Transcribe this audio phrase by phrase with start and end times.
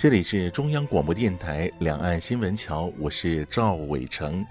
[0.00, 4.42] 这里是中央广播电台两岸新闻桥，我是赵伟成。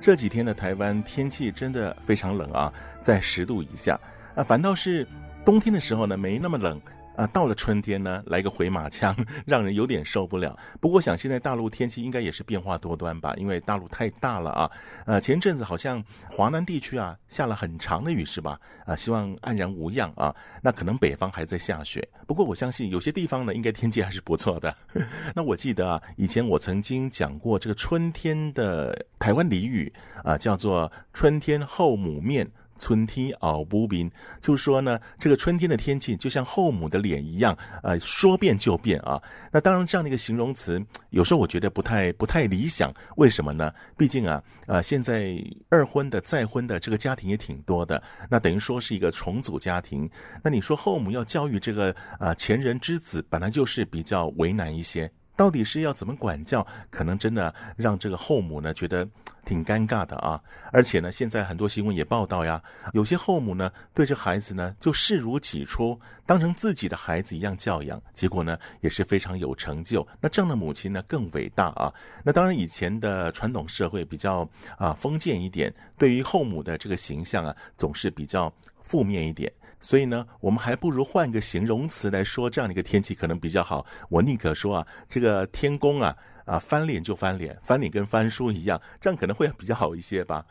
[0.00, 3.96] 这几天的台湾天气真的非常冷啊，在十度以下
[4.34, 5.06] 啊，反倒是
[5.44, 6.80] 冬天的时候呢，没那么冷。
[7.16, 9.16] 啊，到了春天呢，来个回马枪，
[9.46, 10.56] 让人有点受不了。
[10.80, 14.70] 不过想现在大陆天气应该也是变化多端吧，因为大陆太大了啊。
[15.06, 18.60] 呃，前阵子好像华南地区啊下了很长的雨是吧？
[18.84, 20.34] 啊，希望安然无恙啊。
[20.62, 24.76] 那可能北方还在下雪，不过我相信有些地方呢，应该天气还是不错的。
[25.34, 29.90] 那我记得啊，以前我曾经讲过这个春天的台湾俚语
[30.22, 32.46] 啊，叫做“春天后母面”。
[32.78, 34.10] 春天熬不冰，
[34.40, 39.20] 就是说呢，这个春天的天气就像后母的脸一样，呃，说变就变啊。
[39.52, 42.92] 那当然，这样的一个形容词，有时候我觉得不太不太理想。
[43.16, 43.72] 为什么呢？
[43.96, 45.36] 毕竟啊，呃，现在
[45.68, 50.08] 二婚的、再婚的这个家庭也挺多的，那等于说是一个重组家庭。
[50.42, 55.10] 那你说后母要教育这个啊、呃、前人之子，本来就是比较为难一些。
[55.36, 56.66] 到底是要怎么管教？
[56.88, 59.06] 可能真的让这个后母呢觉得
[59.46, 60.38] 挺尴尬的啊！
[60.72, 70.06] 而且呢，现在很多新闻也报道呀，有些后母呢对这孩子呢就视如己出，当成自己的孩子一样教养，结果呢也是非常有成就。
[70.20, 71.90] 那这样的母亲呢更伟大啊！
[72.24, 79.50] 那当然，以前的传统社会比较啊封建一点，对于后母的这个形象啊总是比较负面一点。
[79.78, 83.86] 所以呢，我们还不如换个形容词来说，这样的一个天气可能比较好。
[84.08, 90.42] 我宁可说啊，这个天公啊，啊翻脸就翻脸，翻脸跟翻书一样，这样可能会比较好一些吧。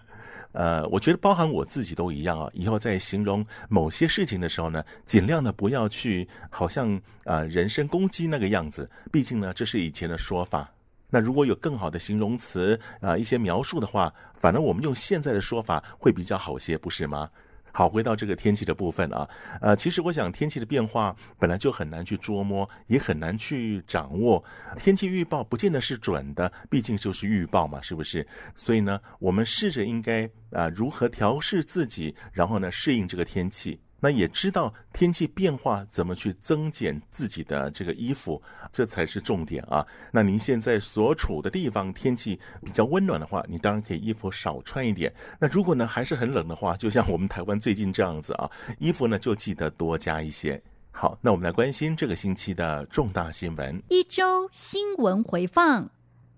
[0.51, 2.50] 呃，我觉得包含我自己都一样啊。
[2.53, 8.89] 以后在形容某些事情的时候呢，尽量的不要去好像啊人身攻击那个样子。
[9.11, 10.69] 毕竟呢，这是以前的说法。
[11.09, 17.29] 那如果有更好的形容词啊，一些描述的话，反而我们用现在的说法会比较好些，不是吗？
[17.77, 19.27] 好，回到这个天气的部分啊，
[19.59, 24.41] 呃，其实我想天气的变化本来就很难去捉摸，也很难去掌握。
[24.77, 28.25] 天气预报不见得是准的，毕竟就是预报嘛，是不是？
[28.55, 33.77] 所以呢，我们试着应该啊，如何调试自己，然后呢，适应这个天气。
[34.00, 38.41] 那也知道天气变化怎么去增减自己的这个衣服，
[38.72, 39.85] 这才是重点啊。
[40.11, 45.13] 那您现在所处的地方天气比较温暖的话，你当然可以衣服少穿一点。
[45.39, 50.61] 那如果呢还是很冷的话，就像我们台湾最近这样子啊，衣服呢就记得多加一些。
[50.91, 53.81] 好，那我们来关心这个星期的重大新闻。
[53.89, 55.89] 一周新闻回放。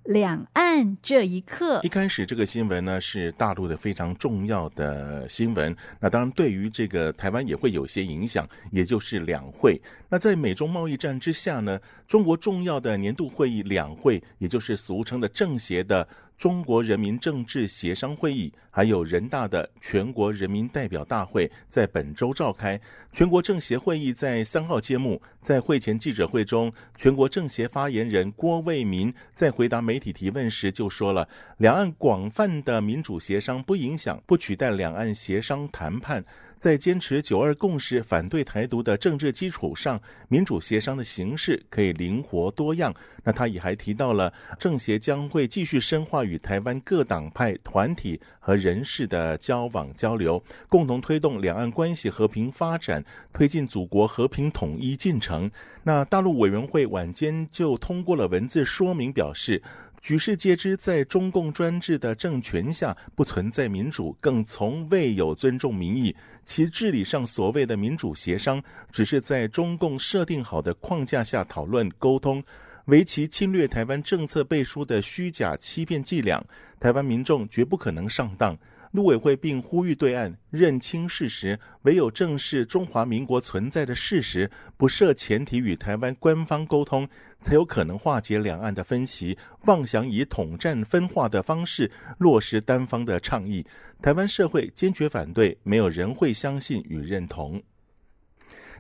[0.08, 5.76] 两岸这一刻，一开始这个新闻呢是大陆的非常重要的新闻。
[6.00, 9.82] 那当然，对于这个台湾也会有些影响，也就是两会。
[10.10, 16.08] 那在美中贸易战之下呢，中国重要的年度会议两会，也就是俗称的政协的。
[16.38, 22.80] 中国人民政治协商会议，还有人大的全国人民代表大会在本周召开。
[23.12, 31.28] 全国政协会议在三号揭幕，在会前记者会中，全国政协发言人郭卫民在回答媒体提问时就说了：
[31.58, 36.24] 两岸广泛的民主协商不影响、不取代两岸协商谈判。
[36.58, 42.94] 在坚持九二共识、反对台独的政治基础上，民主协商的形式可以灵活多样。
[43.24, 55.50] 那他也还提到了，政协将会继续深化与台湾各党派、团体和人士的交往交流，共同推动两岸关系和平发展，推进祖国和平统一进程。
[55.84, 59.62] 那大陆委员会晚间就通过了文字说明，表示。
[60.00, 66.16] 举世皆知，在中共专制的政权下，不存在民主，更从未有尊重民意。
[66.44, 72.42] 其治理上所谓的民主协商，只是在中共设定好的框架下讨论沟通，
[72.86, 76.42] 为其侵略台湾政策背书的虚假欺骗伎俩。
[76.80, 78.58] 台湾民众绝不可能上当。
[78.98, 87.08] 陆委会并呼吁对岸认清事实，唯有正视中华民国存在的事实，不设前提与台湾官方沟通，
[87.40, 89.38] 才有可能化解两岸的分歧。
[89.68, 93.64] 妄想以统战分化的方式落实单方的倡议，
[94.02, 97.62] 台湾社会坚决反对，没有人会相信与认同。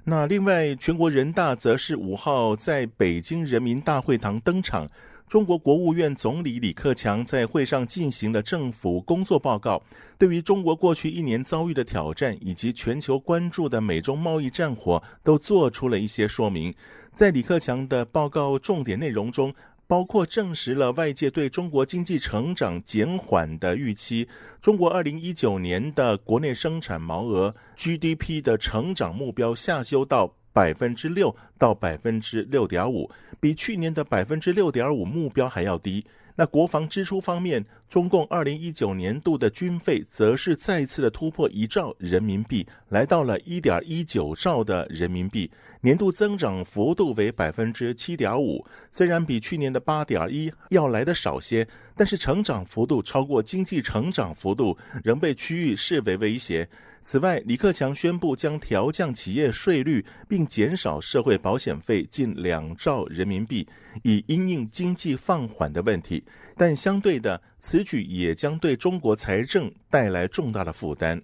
[0.03, 4.87] 那另外，全国人大则是五号在北京人民大会堂登场。
[5.27, 9.81] 中国国务院总理李克强在会上进行了政府工作报告，
[10.17, 16.73] 对于中国过去一年遭遇的挑战以及全球关注的美中贸易战火，都做出了一些说明。
[17.11, 19.53] 在李克强的报告重点内容中，
[19.85, 24.29] 包括证实了外界对中国经济成长减缓的预期，
[24.61, 36.03] 中国二零一九年的国内生产毛额 GDP 的成长目标下修到百分之六到百分之六点五，比去年的百分之六点五目标还要低。
[36.35, 45.51] 那国防支出方面，中共二零一九年度的军费则是再次的突破一兆人民币，来到了一点一九兆的人民币，
[45.81, 51.67] 年度增长幅度为百分之七点五，虽然比去年的八点一要来的少些。
[51.99, 56.69] 但是成长幅度超过经济成长幅度，仍被区域视为威胁。
[57.01, 63.67] 此外，李克强宣布将调降企业税率，并减少社会保险费近两兆人民币，
[64.03, 66.23] 以因应经济放缓的问题。
[66.55, 71.19] 但相对的，此举也将对中国财政带来重大的负担。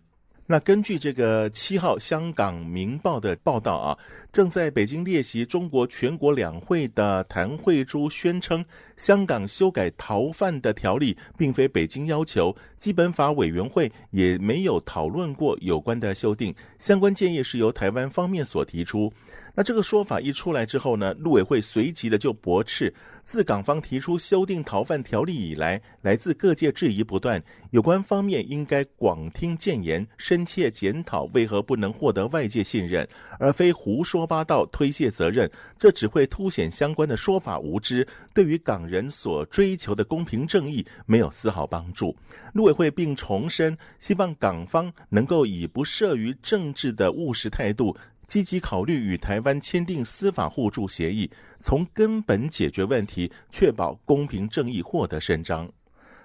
[0.45, 3.97] 那根据这个七号香港《明报》的报道啊，
[4.31, 8.63] 正在北京列席中国全国两会的谭慧珠宣称，
[8.97, 19.11] 香港修改逃犯的条例并非北京要求，基本法委员会也没有讨论过有关的修订，相关建议是由台湾方面所提出。
[19.55, 22.91] 那这个说法一出来之后呢，陆委会随即的就驳斥，
[23.23, 33.07] 自港方提出修订逃犯条例以来，来自各界质疑不断，有关方面应该广听谏言，深切检讨为何不能获得外界信任，
[33.37, 35.47] 而非胡说八道推卸责任，
[35.77, 42.15] 这只会凸显相关的说法无知，对于港人所追求的公平正义没有丝毫帮助。
[42.53, 47.95] 陆委会并重申，希望港方能够以不涉于政治的务实态度。
[48.27, 51.29] 积极考虑与台湾签订司法互助协议，
[51.59, 55.69] 从根本解决问题，确保公平正义获得伸张。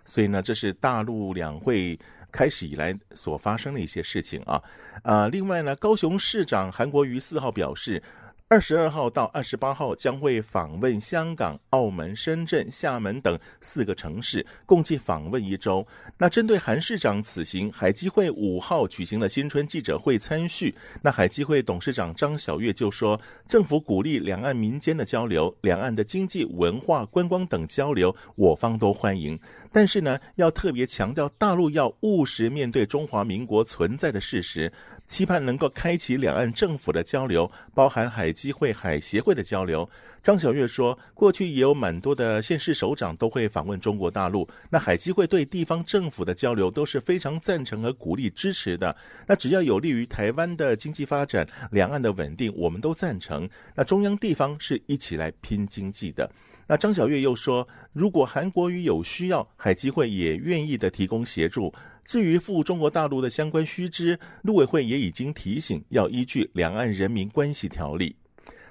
[0.05, 1.99] 所以呢，这是大陆两会
[2.33, 4.63] 开始以来所发生的一些事情啊。
[5.03, 8.03] 啊，另外呢，高雄市长韩国瑜四号表示，
[8.51, 15.87] 二十二号到二十八号将会访问香港、澳门、深圳、厦门等四个城市，共计访问一周。
[16.17, 20.75] 那针对韩市长此行，海基会五号举行了新春记者会参叙。
[21.03, 29.39] 那海基会董事长张晓月就说，政府鼓励两岸民间的交流，两岸的经济、文化、观光等交流，我方都欢迎。
[29.71, 34.73] 但是呢，要特别强调，大陆要务实面对中华民国存在的事实。
[35.05, 39.89] 期盼能够开启两岸政府的交流，包含海机会、海协会的交流。
[40.23, 48.95] 张晓月说，过去也有蛮多的县市首长都会访问中国大陆，那海基会对地方政府的交流都是非常赞成和鼓励支持的。
[49.27, 53.49] 那只要有利于台湾的经济发展、两岸的稳定，我们都赞成。
[53.75, 56.31] 那中央地方是一起来拼经济的。
[56.69, 61.73] 那张晓月又说，如果韩国瑜有需要，海基会也愿意的提供协助。
[62.05, 68.17] 至于赴中国大陆的相关须知，陆委会也已经提醒要依据《两岸人民关系条例》。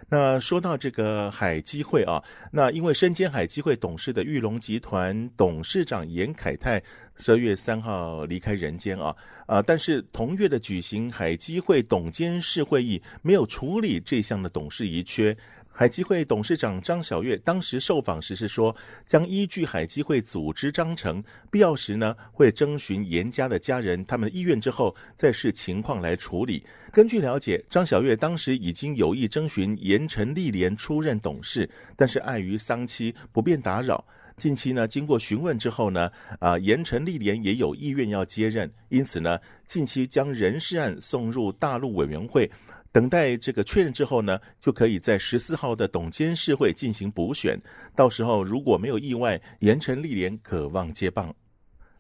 [0.10, 6.82] 那说到这个海基会啊，那因为身兼海基会董事的玉龙集团董事长严凯泰
[7.18, 9.14] 十二月三号离开人间啊
[9.46, 15.36] 啊，但是同月的举行海基会董监事会议，没有处理这项的董事遗缺。
[15.80, 18.76] 海基会董事长张晓月当时受访时是说，
[19.06, 26.64] 将依据海基会组织章程，必要时呢会征询严家的家人他们的意愿之后，再视情况来处理。
[26.92, 34.04] 根据了解，张晓月当时已经有意征询严陈立莲出任董事，但是碍于丧期不便打扰。
[34.36, 42.50] 近期呢，经过询问之后呢，啊，严陈立莲也有意愿要接任，因此呢，近期将人事案送入大陆委员会。
[42.98, 47.56] 等待这个确认之后呢，就可以在十四号的董监事会进行补选。
[47.96, 51.32] 到时候如果没有意外，严陈立莲可望接棒。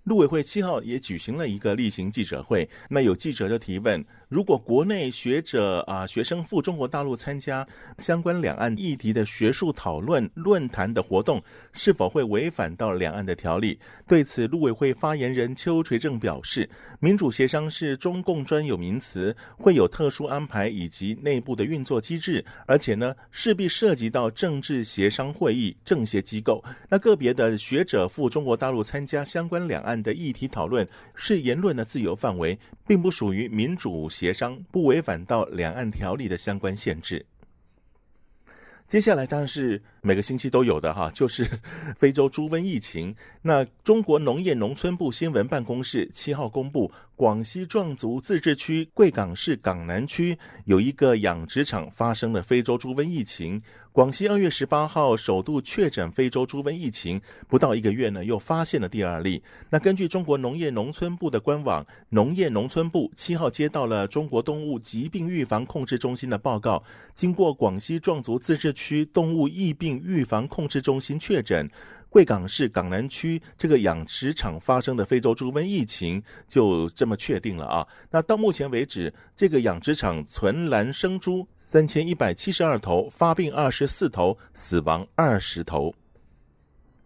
[0.07, 13.77] 陆委会七号也举行了一个例行记者会，那有记者就提问：如果国内学者啊学生赴中国大陆参加相关两岸议题的学术讨论论坛的活动，是否会违反到两岸的条例？
[14.07, 16.69] 对此，陆委会发言人邱垂正表示：
[17.01, 26.63] 民主协商是中共专有名词，会有特殊安排以及内部的运作机制，而且呢势必涉及到政治协商会议、政协机构。
[26.87, 29.96] 那个别的学者赴中国大陆参加相关两岸。
[30.01, 37.25] 的议题讨论是言论的自由范围，并不属于民主协商，不违反到两岸条例的相关限制。
[38.87, 41.45] 接下来当然是每个星期都有的哈，就是
[41.97, 43.13] 非洲猪瘟疫情。
[43.41, 53.59] 那中国农业农村部新闻办公室七号公布，广西壮族自治区贵港市港南区有一个养殖场发生了非洲猪瘟疫情。
[53.91, 59.41] 广西二月十八号首度确诊非洲猪瘟疫情，不到一个月呢，又发现了第二例。
[59.71, 66.83] 那根据中国农业农村部的官网，农业农村部七号接到了中国动物疾病预防控制中心的报告，
[67.15, 71.67] 经过广西壮族自治区动物疫病预防控制中心确诊。
[72.09, 77.87] 贵港市港南区这个养殖场发生的非洲猪瘟疫情就这么确定了啊！
[78.09, 85.93] 那到目前为止，这个养殖场存栏生猪三千一百七十二头，发病二十四头，死亡二十头。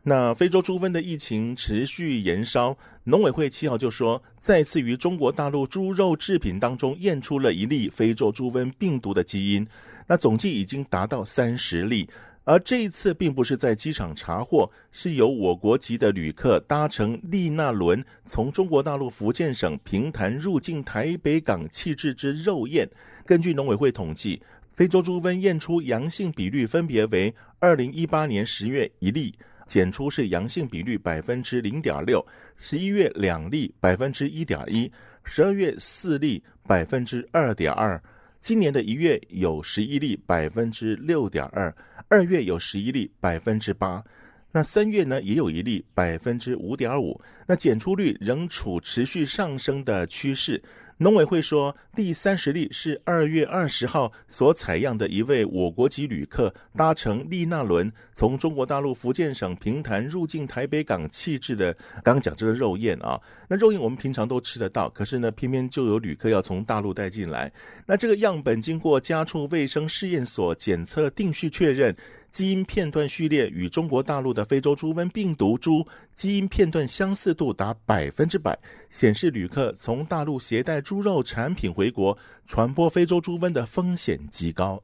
[0.03, 9.67] 那非洲猪瘟的疫情持续延烧，农委会七号就说，再次于中国大陆猪肉制品当中验出了一例非洲猪瘟病毒的基因，
[10.07, 12.09] 那总计已经达到三十例。
[12.43, 22.89] 而这一次并不是在机场查获，是由我国籍的旅客搭乘利那轮从中国大陆福建省平潭入境台北港弃置之肉燕。
[23.25, 32.19] 根据农委会统计，非洲猪瘟验出阳性比率分别为：二零一八年十月一例，检出是阳性比率百分之零点六；
[32.57, 34.91] 十一月两例，百分之一点一；
[35.23, 38.01] 十二月四例，百分之二点二。
[38.41, 41.71] 今年的一月有十一例，百分之六点二；
[42.07, 44.03] 二月有十一例，百分之八；
[44.51, 47.21] 那三月呢也有一例，百分之五点五。
[47.45, 50.59] 那检出率仍处持续上升的趋势。
[51.01, 61.73] 农委会说，第三十例是二月二十号所采样的一位我国籍旅客搭乘利那轮从中国大陆福建省平潭入境台北港弃置的。
[62.03, 67.51] 刚刚讲这个肉燕啊，那肉燕我们平常都吃得到，可是呢，偏偏就有旅客要从大陆带进来。
[67.87, 71.95] 那这个样本经过家畜卫生试验所检测定序确认。
[72.31, 78.57] 基因片段序列与中国大陆的非洲猪瘟病毒株基因片段相似度达百分之百，
[78.89, 84.81] 显示旅客从大陆携带猪肉产品回国，传播非洲猪瘟的风险极高。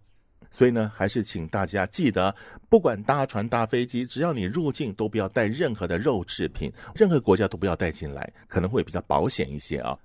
[0.50, 2.34] 所以呢，还是请大家记得，
[2.70, 9.98] 不管搭船搭飞机，只要你入境，都不要带任何的肉制品，任何国家都不要带进来，可能会比较保险一些啊。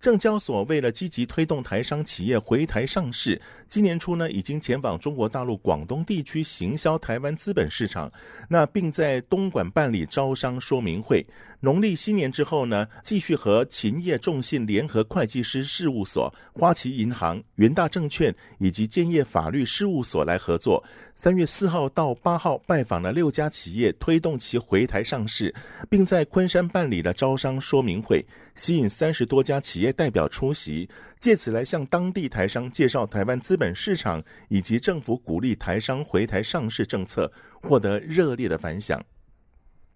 [0.00, 8.10] 证交所为了积极推动台商企业回台上市，今年初呢已经前往中国大陆广东地区行销台湾资本市场，
[8.48, 11.26] 那并在东莞办理招商说明会。
[11.60, 20.82] 农历新年之后呢，继续和勤业众信联合会计师事务所、花旗银行、元大证券以及建业法律事务所来合作。
[21.16, 25.52] 三月四号到八号拜访了六家企业，推动其回台上市，
[25.90, 28.24] 并在昆山办理了招商说明会，
[28.54, 37.30] 吸引三十多家企业代表出席，借此来向当地台商介绍台湾资本市场以及政府鼓励台商回台上市政策，
[37.62, 39.02] 获得热烈的反响。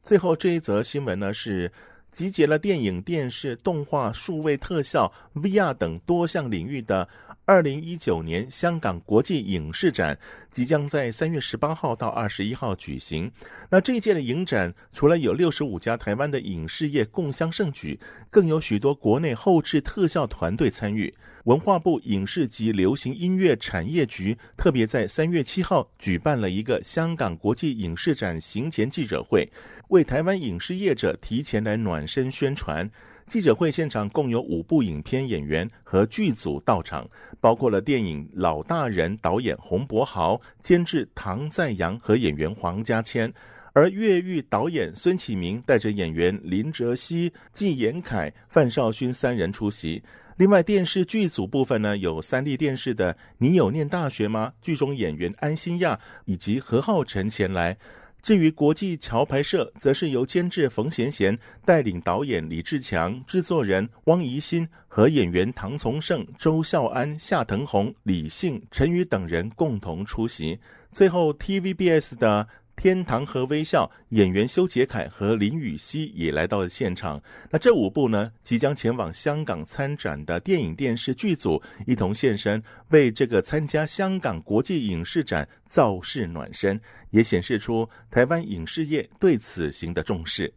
[0.03, 1.71] 最后这一则新闻呢，是
[2.11, 7.09] 集结了电影、电视、动画、数位特效、VR 等多项领域的。
[7.45, 10.17] 二零一九年香港国际影视展
[10.49, 13.31] 即将在三月十八号到二十一号举行。
[13.69, 17.99] 那这一届的影展，除了有六十五家台湾的影视业共襄盛举，
[18.31, 21.13] 更有许多国内后制特效团队参与。
[21.45, 29.51] 文化部影视及流行音乐产业局特别在三月七号举办了一个香港国际影视展行前记者会，
[29.89, 32.89] 为台湾影视业者提前来暖身宣传。
[33.27, 37.09] 记者会现场共有五部影片演员和剧组到场，
[37.41, 43.33] 包括了电影《老大人》导演洪博豪、监制唐在阳和演员黄家千，
[43.73, 50.03] 而越狱导演孙启明带着演员林哲熹、纪言凯、范少勋三人出席。
[50.39, 57.77] 另外，电视剧组部分呢，有三立电视的《你有念大学吗》剧中演员安心亚以及何浩晨前来。
[58.23, 70.61] 至于国际桥牌社，则是由监制冯贤贤带领导演李志强、制作人汪怡欣和演员唐从胜、周孝安、夏腾宏、李信、陈宇等人共同出席。
[70.93, 72.47] 最后，TVBS 的。
[72.75, 77.23] 天堂和微笑演员修杰楷和林雨熙也来到了现场。
[77.51, 90.53] 那这五部呢，即将前往香港参展的电影电视剧组一同现身，为这个参加香港国际影视展造势暖身，也显示出台湾影视业对此行的重视。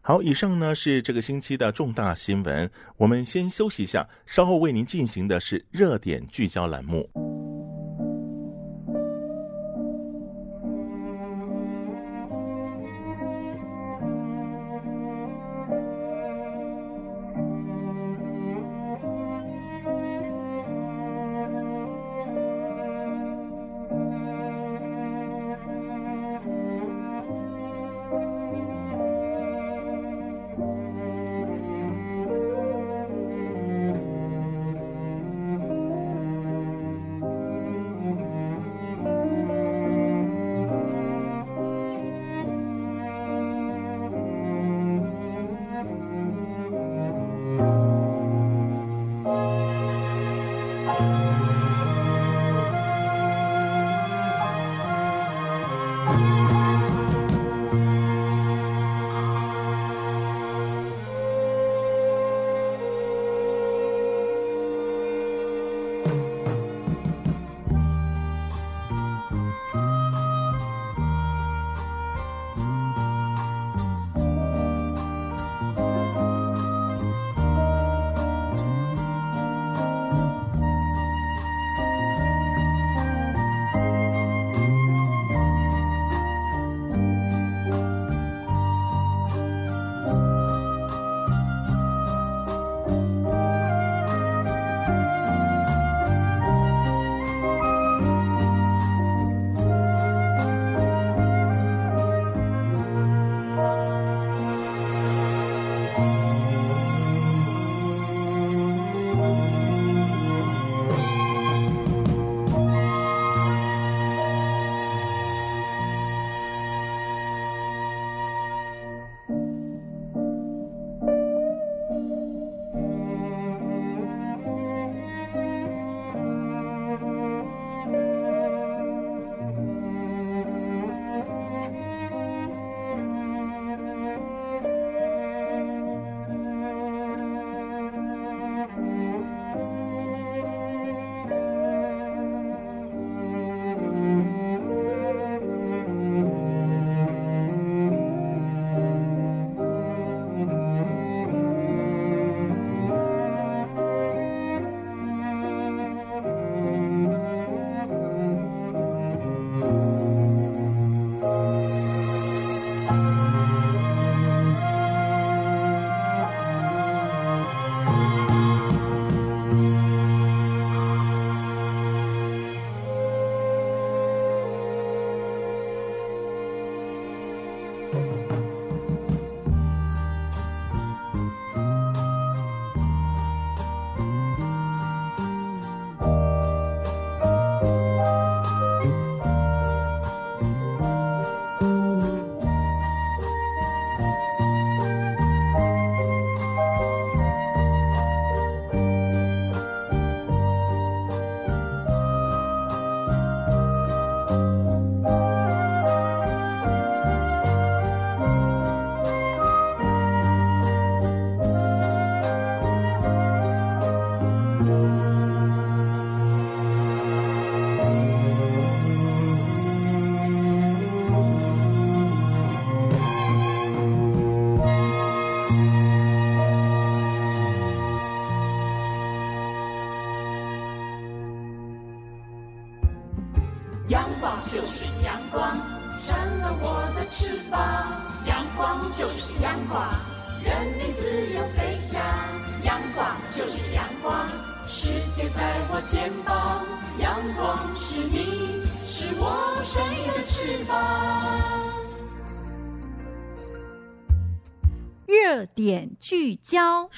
[0.00, 2.70] 好，以上呢是这个星期的重大新闻。
[2.98, 7.33] 我们先休息一下，稍后为您进行的是热点聚焦栏目。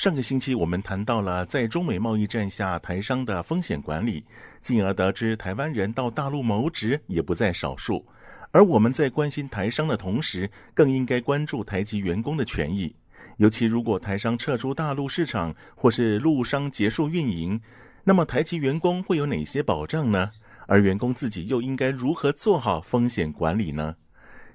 [0.07, 4.25] 上个星期我们谈到了在中美贸易战下台商的风险管理，
[4.61, 8.07] 进而得知台湾人到大陆谋职也不在少数。
[8.53, 12.95] 而我们在关心台商的同时，更应该关注台籍员工的权益。
[13.39, 17.61] 尤其如果台商撤出大陆市场，或是陆商结束运营，
[18.05, 20.31] 那么台籍员工会有哪些保障呢？
[20.69, 23.97] 而员工自己又应该如何做好风险管理呢？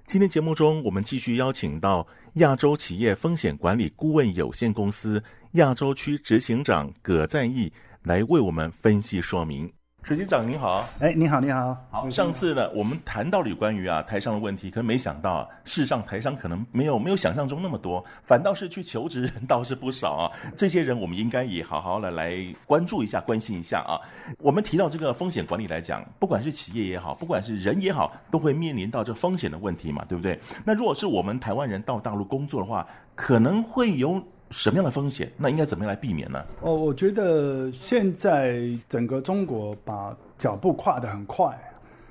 [0.05, 7.69] 今天节目中，我们继续邀请到亚洲企业风险管理顾问有限公司亚洲区执行长葛赞义
[8.03, 9.69] 来为我们分析说明。
[10.01, 12.09] 执行长您好，哎，你好，你好，好。
[12.09, 20.31] 上次呢，我们谈到了有关于啊台商的问题，可是没想到啊，事实上台商可能没有没有想象中那么多，反倒是去求职人倒是不少啊。
[20.55, 22.33] 这些人我们应该也好好的来
[22.65, 23.99] 关注一下、关心一下啊。
[24.37, 30.39] 我们提到这个风险管理来讲，不管是企业也好，不管是人也好，都会面临到这风险的问题嘛，对不对？
[30.65, 34.23] 那如果是我们台湾人到大陆工作的话，可能会有。
[34.51, 35.31] 什么样的风险？
[35.37, 36.43] 那应该怎么样来避免呢？
[36.59, 41.57] 哦，我觉得现在整个中国把脚步跨得很快，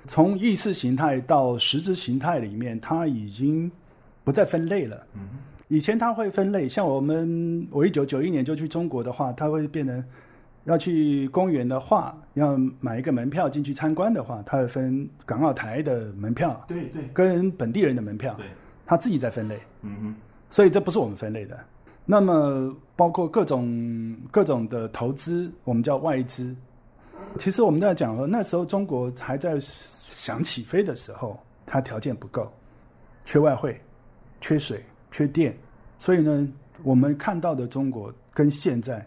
[0.06, 3.70] 从意识形态到实质形态里面，它已经
[4.24, 5.06] 不再分类了。
[5.14, 5.20] 嗯，
[5.68, 10.02] 以前它会分类，像我们我一九九一年就去中国的话，它会变成
[10.64, 18.46] 要去公园的话，要买一个门票进去参观的话，它会分港澳台的门票，对对，跟本地人的门票，对，
[18.86, 19.58] 它自己在分类。
[19.82, 20.14] 嗯哼，
[20.48, 21.58] 所以这不是我们分类的。
[22.10, 26.52] 那么，包括各种各种的投资，我们叫外资。
[27.38, 32.50] 其实我们在讲说，那时候中国还在想起飞的时候，它条件不够，
[33.24, 33.80] 缺外汇、
[34.40, 35.56] 缺水、缺电，
[35.98, 36.48] 所以呢，
[36.82, 39.06] 我们看到的中国跟现在，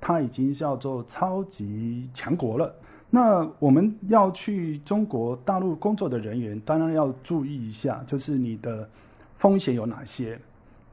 [0.00, 2.72] 它已经叫做超级强国了。
[3.10, 8.88] 那我们要去中国大陆工作的人员，当然要注意一下，就是你的
[9.34, 10.40] 风险有哪些，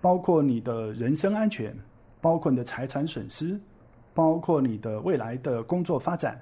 [0.02, 1.74] 包括你的人身安全，
[2.20, 3.58] 包括你的财产损失，
[4.14, 6.38] 包括你的未来的工作发展。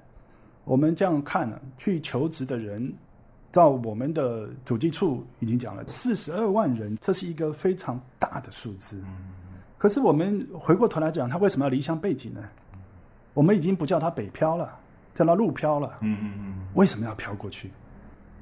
[0.64, 2.92] 我们这样看呢，去求职的人，
[3.52, 9.04] 照我们的主计处已经讲了，四十二万人，这是一个非常大的数字。
[9.78, 12.42] 可是我们回过头来讲，他为什么要离乡背井呢？
[13.34, 14.78] 我们已经不叫他北漂了，
[15.14, 15.98] 叫他路漂了。
[16.02, 16.54] 嗯嗯嗯。
[16.76, 17.72] 为什么要漂过去？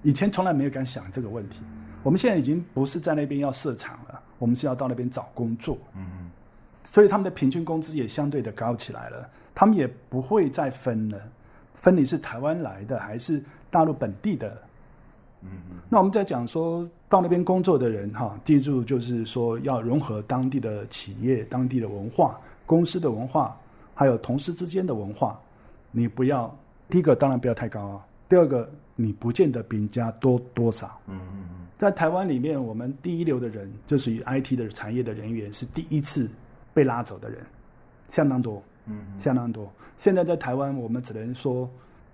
[0.03, 1.63] 以前从来没有敢想这个问题。
[2.07, 5.77] 我们现在已经不是在那边要设厂了，我们是要到那边找工作。
[5.93, 6.31] 嗯。
[6.85, 11.19] 所以他们的平均工资也相对的高起来了，他们也不会再分了。
[11.75, 14.47] 分你是台湾来的还是大陆本地的？
[15.41, 15.79] 嗯嗯。
[15.89, 23.53] 那我们在讲说到那边工作的人哈，记住就是说要融合当地的企业、当地的文化、公司的文化，
[23.93, 25.37] 还有同事之间的文化。
[25.91, 30.97] 你不要第一个当然不要太高啊，第二个你不见得比人家多多少。
[31.07, 31.56] 嗯嗯嗯。
[31.77, 36.29] 在台湾里面，我们第一流的人就属于 IT 的产业的人员，是第一次
[36.73, 37.45] 被拉走的人，
[38.07, 38.63] 相当多。
[38.85, 39.71] 嗯，相当多。
[39.95, 41.69] 现在在台湾，我们只能说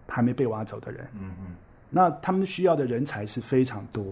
[0.07, 1.07] 还没被挖走的人。
[1.13, 1.55] 嗯嗯。
[1.89, 4.03] 那他们需要的人才是非常多。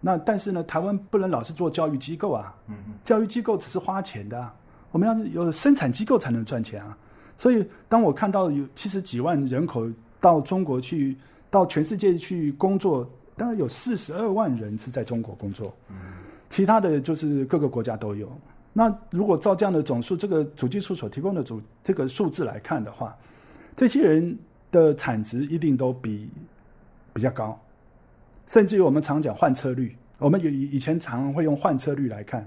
[0.00, 2.54] 那但是呢，台湾不能老是做教育机构啊。
[2.66, 2.94] 嗯嗯。
[3.04, 4.54] 教育机构只是花钱的啊，
[4.90, 6.98] 我们要有生产机构才能赚钱啊。
[7.38, 11.16] 所以，当我看到有七十几万人口到中国去，
[11.48, 13.08] 到全世界去工作，
[13.40, 15.74] 当然有四十二万人是在中国工作。
[16.50, 18.30] 其他的就是各个国家都有。
[18.74, 23.16] 那如果照这样的总数，这个主计处所提供的主这个数字来看的话，
[23.74, 24.38] 这些人
[24.70, 26.28] 的产值一定都比
[27.14, 27.58] 比较高，
[28.46, 32.46] 甚至于我们常讲换车率，我们以以前常会用换车率来看，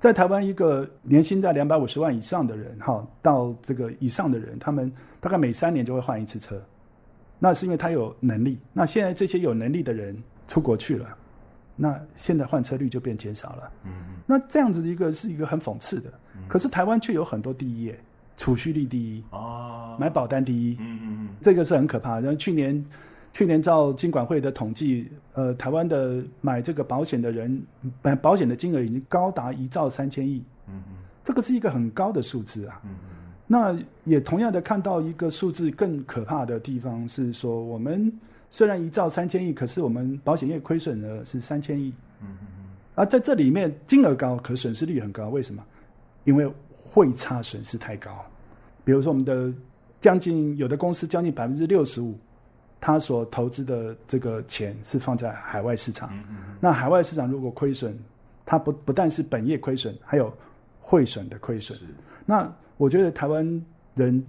[0.00, 6.60] 在台湾一个年薪在两百五十万以上的人，哈，到这个以上的人，他们大概每三年就会换一次车，
[7.38, 8.58] 那是因为他有能力。
[8.72, 11.08] 那现在这些有能力的人出国去了。
[11.74, 13.90] 那现在换车率就变减少了，嗯，
[14.26, 16.12] 那这样子一个是一个很讽刺的，
[16.46, 17.98] 可是台湾却有很多第一业，
[18.36, 22.20] 储蓄率第一，哦，买保单第一，嗯嗯嗯，这个是很可怕的。
[22.20, 22.84] 然后去年，
[23.32, 27.60] 去年照金管会的统计，呃，台湾的买这个保险的人，
[28.02, 38.12] 买保险的金额已经高达一兆三千亿，嗯嗯，这个是一个很高的数字啊，嗯嗯，那也同样的看到一个数字更可怕的地方是说我们。
[38.52, 41.88] 虽然一兆三千亿，可是我们保险业亏损额是三千亿。
[42.20, 42.64] 嗯嗯嗯。
[42.94, 45.30] 而在这里面金额高，可损失率很高。
[45.30, 45.64] 为什么？
[46.24, 48.14] 因为汇差损失太高。
[48.84, 49.50] 比如说，我们的
[50.02, 52.14] 将近有的公司将近百分之六十五，
[52.78, 56.10] 他所投资的这个钱是放在海外市场。
[56.12, 56.56] 嗯嗯嗯。
[56.60, 57.98] 那海外市场如果亏损，
[58.44, 60.30] 它不不但是本业亏损，还有
[60.78, 61.78] 汇损的亏损。
[62.26, 64.22] 那我觉得台湾人。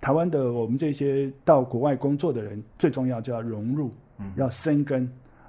[0.00, 5.06] 台湾的我们这些到国外工作的人，最重要就要融入，嗯、要生根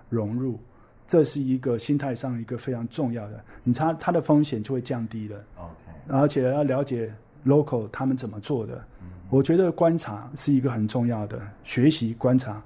[0.09, 0.59] 融入，
[1.07, 3.41] 这是一个心态上一个非常重要的。
[3.63, 5.37] 你他他的风险就会降低了。
[5.57, 6.19] Okay.
[6.19, 7.13] 而且要了解
[7.45, 8.75] local 他们怎么做的。
[9.01, 12.61] 嗯、我觉得观察是一个很重要的，学习观察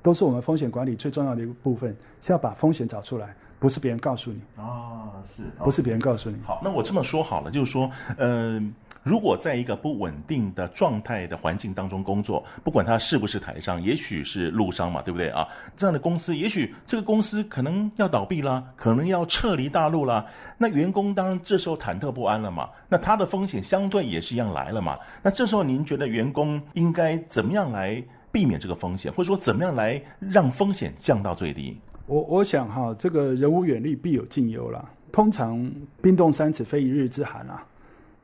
[0.00, 6.36] 都是我们风险管理最重要的一个部分，是要把风险找出来，不是别人告诉你啊，是，不是别人告诉你。
[6.44, 8.72] 好，那我这么说好了，就是说，嗯、呃。
[9.04, 15.46] 如果在一个不稳定的状态的环境当中工作，不管他是不是台商，也许是陆商嘛，对不对啊？
[15.76, 20.24] 这样的公司，也许这个公司可能要倒闭啦，可能要撤离大陆啦。
[20.56, 22.70] 那员工当然这时候忐忑不安了嘛。
[22.88, 24.98] 那他的风险相对也是一样来了嘛。
[25.22, 31.78] 那这时候您觉得员工应该怎么样来避免这个风险，或者说怎么样来让风险降到最低？
[32.06, 34.82] 我我想哈，这个人无远虑，必有近忧啦。
[35.12, 37.62] 通常冰冻三尺非一日之寒啊。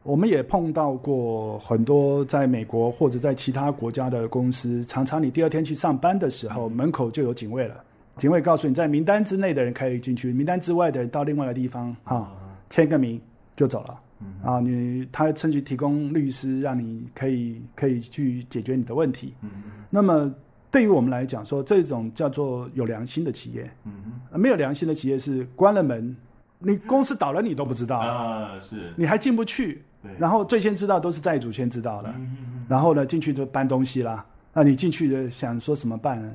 [0.02, 7.84] 我们也碰到过很多在美国或者在其他国家的公司，常常你第二天去上班的时候，门口就有警卫了。
[8.16, 12.32] 警卫告诉你，在名单之内的人可以进去，名单之外的人到另外的地方，哈，
[12.70, 13.20] 签个名
[13.54, 14.00] 就走了。
[14.42, 19.34] 啊，你他甚至提供律师，让你可以可以去解决你的问题。
[19.88, 20.30] 那么
[20.70, 23.70] 对于我们来讲，说这种叫做有良心的企业，
[24.32, 26.14] 没有良心的企业是关了门，
[26.58, 29.82] 你公司倒了你都不知道啊，是，你还进不去。
[30.18, 32.14] 然后最先知道都是债主先知道了，
[32.66, 34.24] 然后呢进去就搬东西啦。
[34.52, 36.30] 那你进去的想说什么办呢？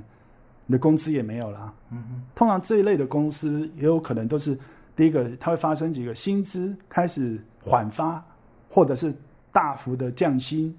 [0.68, 1.74] 你的工资也没有啦。
[1.92, 4.58] 嗯、哼通常这一类的公司也有可能都是
[4.96, 8.24] 第一个，它会发生几个薪资开始缓发，
[8.70, 9.12] 或者是
[9.52, 10.76] 大幅的降薪，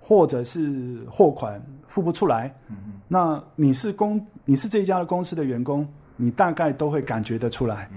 [0.00, 2.52] 或者是货款付不出来。
[2.68, 7.88] 嗯、那你是公，你是这家的公司的员工，你大概都会感觉得出来。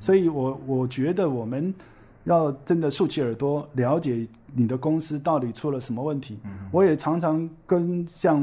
[0.00, 1.74] 所以我我觉得我们。
[2.24, 6.38] 要真的竖起耳朵了解你的公司到底出了什么问题。
[6.44, 8.40] 嗯、我也常常跟像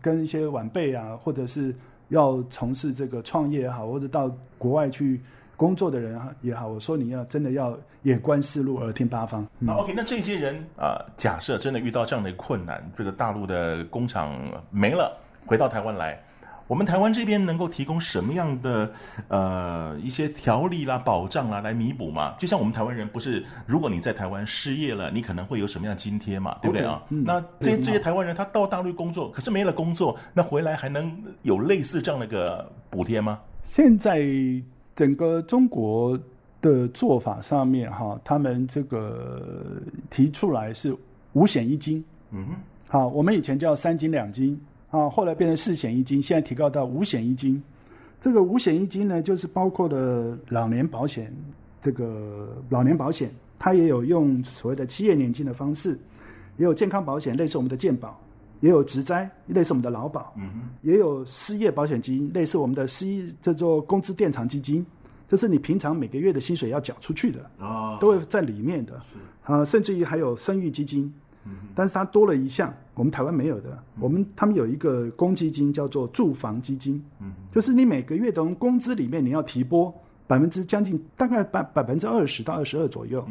[0.00, 1.74] 跟一些晚辈啊，或者是
[2.08, 5.20] 要从事这个创业也好，或者到国外去
[5.56, 9.46] 工作的人也好，我说你要真的要眼观四路，耳听八方。
[9.60, 14.36] 嗯、OK，那这些人啊、呃，假设真的遇到这样的困难，这个大陆的工厂
[14.70, 16.20] 没了，回到台湾来。
[16.66, 18.92] 我们台湾这边能够提供什么样的
[19.28, 22.34] 呃一些条例啦、保障啦来弥补嘛？
[22.38, 26.56] 就像我们台湾人不是，如果你在台湾失业了，你可能会有什么样的津贴嘛？
[26.62, 33.38] 对不对啊？Okay, 嗯、那这这些台湾人他到大陆工作，可是没了工作，那回来还能有类似这样的一个补贴吗？
[33.62, 34.24] 现在
[34.96, 36.18] 整个中国
[36.60, 40.96] 的做法上面哈，他们这个提出来是
[41.34, 42.02] 五险一金。
[42.30, 42.54] 嗯哼，
[42.88, 44.58] 好，我们以前叫三金两金。
[44.92, 47.60] 啊，后来变成四险一金，现在提高到五险一金。
[48.20, 51.34] 这个五险一金呢，就是包括了老年保险，
[51.80, 55.98] 这个老年保险，它也有用所谓的企业年金的方式，
[56.58, 58.20] 也有健康保险，类似我们的健保，
[58.60, 64.84] 也有职灾，类似我们的劳保，嗯，也有失业保险金，类似我们的失业叫做工资垫偿基金，
[65.26, 71.12] 这是你平常每个月的薪水要缴出去的，啊，都会在里面的，是啊，甚至于还有生育基金。
[71.74, 73.76] 但是它多了一项，我们台湾没有的。
[73.98, 77.02] 我们他们有一个公积金，叫做住房基金，
[77.50, 79.92] 就是你每个月的工资里面你要提拨
[80.26, 83.26] 百分之将近大概百百分之二十到二十二左右。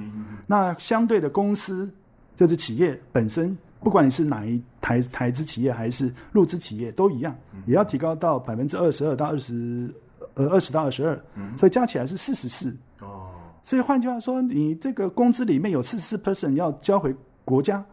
[0.47, 1.89] 那相对的公司
[2.36, 9.93] 就是企业本身，不管你是哪一台台资企业还是入资企业都一样，也要提高到百分之二十二到二十
[10.34, 11.19] 呃二十到二十二，
[11.58, 12.76] 所以加起来是四十四。
[13.00, 13.30] 哦，
[13.63, 17.84] 所以换句话说，你这个工资里面有四十四 percent 要交回国家。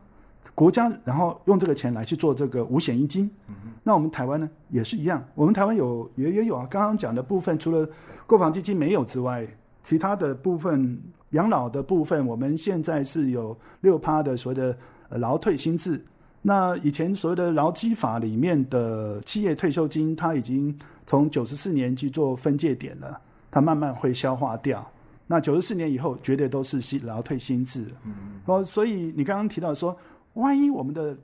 [0.54, 6.66] 国家然后用这个钱来去做这个五险一金，嗯、那我们台湾呢也是一样，我们台湾有也也有啊。
[6.68, 7.88] 刚刚讲的部分除了
[8.26, 9.46] 购房基金没有之外，
[9.80, 14.76] 其他的部分养老的部分，我们现在是有六趴的所谓的
[15.10, 16.04] 劳退薪制。
[16.42, 24.84] 那以前所谓的劳基法里面的企业退休金，它已经从九十四年去做分界点了，它慢慢会消化掉。
[25.28, 27.86] 那九十四年以后，绝对都是新劳退薪制。
[28.04, 29.96] 嗯哼，所以你刚刚提到说。
[30.34, 31.16] 万一我们的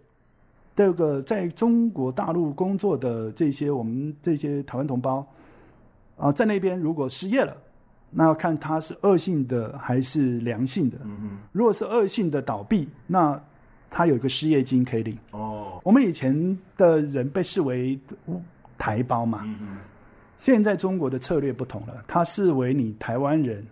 [0.74, 5.24] 这个在中国大陆工作的这些我们这些台湾同胞
[6.16, 7.56] 啊，在那边如果失业了，
[8.10, 10.98] 那要看他是恶性的还是良性的。
[11.04, 11.30] 嗯嗯。
[11.52, 13.40] 如果是恶性的倒闭，那
[13.88, 15.18] 他有一个失业金可以领。
[15.32, 15.80] 哦。
[15.82, 17.98] 我们以前的人被视为
[18.76, 19.42] 台胞嘛。
[19.44, 19.76] 嗯嗯。
[20.36, 23.64] 现在中国的策略不同了，他视为你台湾人，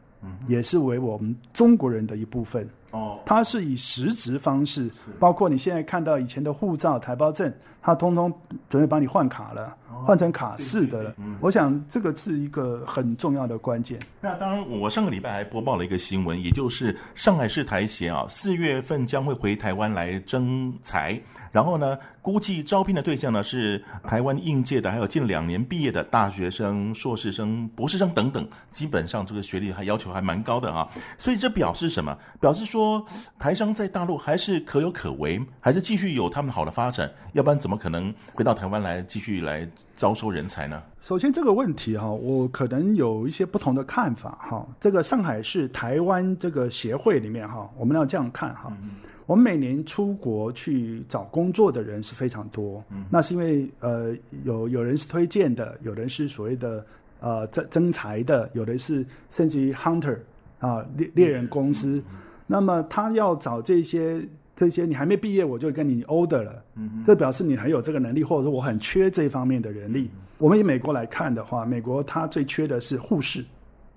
[0.47, 2.69] 也是为我们中国人的一部分。
[2.93, 7.53] 哦，它是以实质方式，包括你现在看到以前的护照、台胞证，
[7.83, 8.33] 它通通
[8.69, 11.15] 准备帮你换卡了，换成卡式的了。
[11.41, 13.99] 我想这个是一个很重要的关键。
[14.21, 21.19] 那当然，我上个礼拜还播报了一个新闻，也就是上海市台协啊，四月份将会回台湾来征才，
[21.51, 30.87] 然后呢，估计招聘的对象呢是台湾应届的，还有近两年毕业的大学生、硕士生、博士生等等，基本上这个学历还要求还蛮高的啊。
[31.17, 32.15] 所以这表示什么？
[32.39, 32.82] 表示说。
[32.83, 33.07] 说
[33.39, 37.09] 台商在大陆还是可有可为，还是继续有他们好的发展？
[37.33, 40.83] 要不然怎么可能回到台湾来继续来招收人才呢？
[40.99, 44.67] 首先这个问题哈，我可能有一些不同的看法哈。
[44.81, 48.77] 这个上海市台湾这个协会里面哈，我们要这样看哈。
[48.83, 56.85] 嗯、我们每年出国去找工作的人是非常多，嗯、那是因为呃有有人是推荐的，有人是所谓的
[57.21, 60.19] 呃征征才的，有的是甚至于 hunter
[60.59, 61.99] 啊猎猎人公司。
[61.99, 62.19] 嗯嗯
[62.53, 64.23] 那么他要找这些
[64.55, 70.11] 这些，你还没毕业我就跟你 order 了，嗯哼，这表示你很有这个能力，或者说我很缺这方面的人力。
[70.13, 73.43] 嗯、我们以美国来看的话，美国它最缺的是护士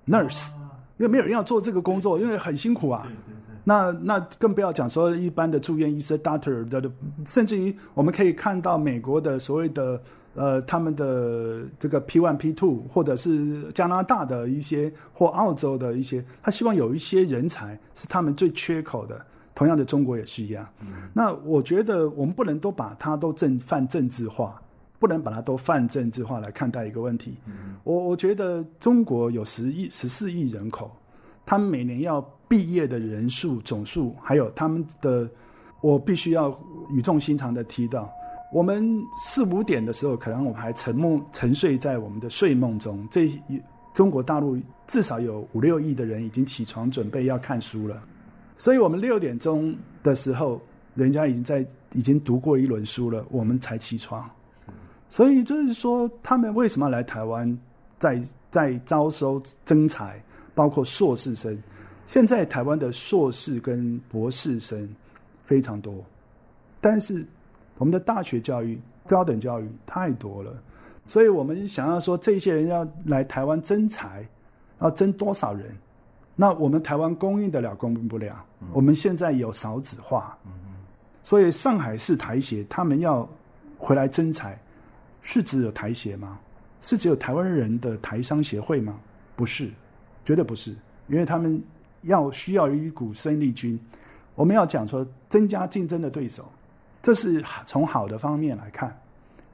[0.06, 0.48] ，nurse，
[0.96, 3.02] 因为没有人要做这个工作，因为很辛苦啊。
[3.04, 3.56] 对对对。
[3.64, 6.90] 那那更不要讲说一般的住院医生 doctor 的，
[7.26, 10.00] 甚至于我们可以看到美国的所谓的。
[10.36, 19.24] 呃，他们的这个 P one P two，或者是加拿大的一些或澳洲的一些，他希望有一些人才是他们最缺口的。
[19.54, 20.68] 同样的，中国也是一样。
[20.82, 24.60] 嗯、那我觉得我们不能都把它都政泛政治化，
[24.98, 27.38] 不能把它都泛政治化来看待一个问题。
[27.46, 30.94] 嗯、我我觉得中国有十亿、十四亿人口，
[31.46, 35.26] 他们每年要毕业的人数总数，还有他们的，
[35.80, 36.50] 我必须要
[36.90, 38.12] 语重心长的提到。
[38.52, 43.06] 我们四五点的时候，可能我们还沉梦沉睡在我们的睡梦中。
[43.10, 43.28] 这
[43.92, 48.02] 中国大陆至少有五六亿的人已经起床准备要看书了，
[48.56, 50.60] 所以我们六点钟的时候，
[50.94, 54.28] 人家已经在已经读过一轮书了，我们才起床。
[55.08, 57.58] 所以就是说，他们为什么要来台湾，
[57.98, 60.22] 在在招收征才，
[60.54, 61.56] 包括硕士生，
[62.04, 64.88] 现在台湾的硕士跟博士生
[65.44, 66.04] 非常多，
[66.80, 67.26] 但是
[67.78, 70.52] 我们的大学教育、高等教育太多了，
[71.06, 74.26] 所以我们想要说，这些人要来台湾争财，
[74.80, 75.74] 要争多少人？
[76.34, 78.44] 那我们台湾供应得了，供应不了。
[78.72, 80.36] 我们现在有少子化，
[81.22, 83.28] 所以上海市台协他们要
[83.78, 84.58] 回来争财，
[85.22, 86.38] 是只有台协吗？
[86.78, 88.98] 是只有台湾人的台商协会吗？
[89.34, 89.70] 不是，
[90.24, 90.76] 绝对不是，
[91.08, 91.62] 因为他们
[92.02, 93.78] 要需要一股生力军。
[94.34, 96.44] 我们要讲说增加竞争的对手，
[97.06, 98.92] 这是从好的方面来看。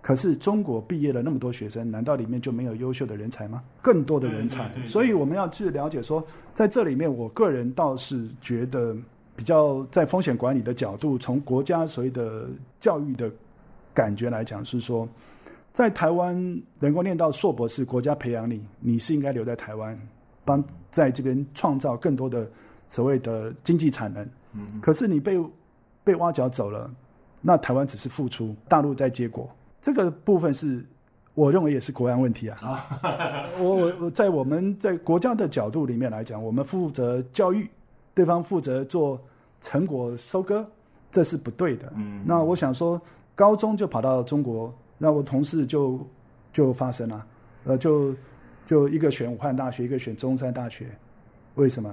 [0.01, 3.63] 可是中国毕业了那么多学生，难道里面就没有优秀的人才吗？
[3.83, 8.97] 更多的人才，所以我们要去了解说，在这里面，我个人倒是觉得
[9.37, 12.49] 比较在风险管理的角度，从国家所谓的
[12.81, 13.31] 教育的
[13.93, 15.07] 感觉来讲，是说，
[15.75, 16.35] 在台湾
[16.79, 19.95] 能够念到硕博士，国家培养你，你是应该留在台湾，
[20.43, 22.51] 帮在这边创造更多的
[22.89, 24.27] 所谓的经济产能。
[24.81, 25.39] 可是你被
[26.03, 26.91] 被挖角走了，
[27.43, 29.51] 那台湾只是付出，大陆在结果。
[29.81, 30.83] 这个部分是，
[31.35, 32.57] 我认为也是国安问题啊。
[33.59, 37.69] 我我我在我们在国家的角度里面来讲，我们负责教育，
[38.15, 39.21] 对方负责做
[39.61, 40.65] 成果收割，
[41.11, 41.93] 这是不对的。
[41.97, 42.23] 嗯。
[42.25, 43.01] 那我想说，
[43.35, 45.99] 高中就跑到中国，那我同事就
[46.53, 47.27] 就发生了，
[47.65, 48.15] 呃，就
[48.65, 50.87] 就一个选武汉大学，一个选中山大学，
[51.57, 51.93] 为什么？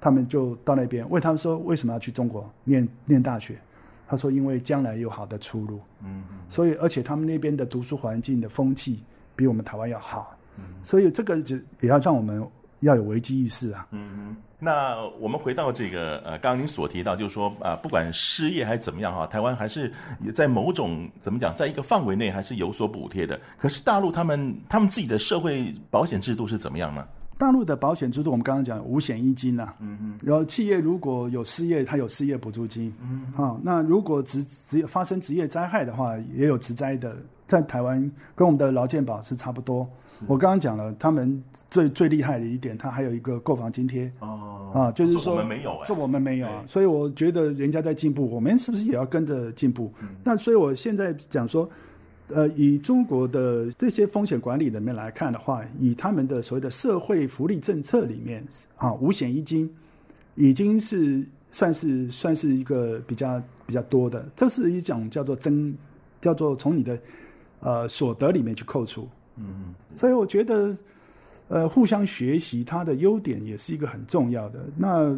[0.00, 3.58] 他们就到那边问他们说，为什么要去中国念念大学？
[4.06, 9.02] 他说：“因为将来有好的出路，嗯，所以而且他们那边的读书环境的风气
[9.34, 12.46] 比我们台湾要好，嗯，所以这个就也要让我们
[12.80, 13.86] 要有危机意识啊。
[13.92, 19.90] 嗯，那我们回到这个呃，刚刚您所提到，就是说啊，不管失业还是怎么样哈，台湾还是
[20.34, 23.40] 在某种怎么讲，在一个范围内还是有所补贴的。
[23.56, 39.88] 可是大陆他们他们自己的社会保险制度是怎么样呢？”大陆的保险制度，我们刚刚讲五险一金呐、啊，嗯嗯，然后企业如果有失业，它有失业补助金，嗯，好，那如果职职发生职业灾害的话，也有职灾的，在台湾跟我们的劳健保是差不多。
[40.28, 49.92] 我刚刚讲了，他们最最厉害的一点，它还有一个购房津贴，哦，啊，就是说我们没有，这我们没有啊，所以我觉得人家在进步，我们是不是也要跟着进步？
[50.22, 51.68] 那所以我现在讲说。
[52.28, 58.42] 呃，以中国的这些风险管理里面来看的话，以他们的所谓的社会福利政策里面
[58.76, 59.70] 啊，五险一金
[60.34, 65.74] 已经是算是算是一个比较比较多的，这是一种叫做增，
[66.18, 66.98] 叫做从你的
[67.60, 69.06] 呃所得里面去扣除。
[69.36, 70.74] 嗯，所以我觉得
[71.48, 74.64] 呃互相学习它的优点也是一个很重要的。
[74.78, 75.14] 那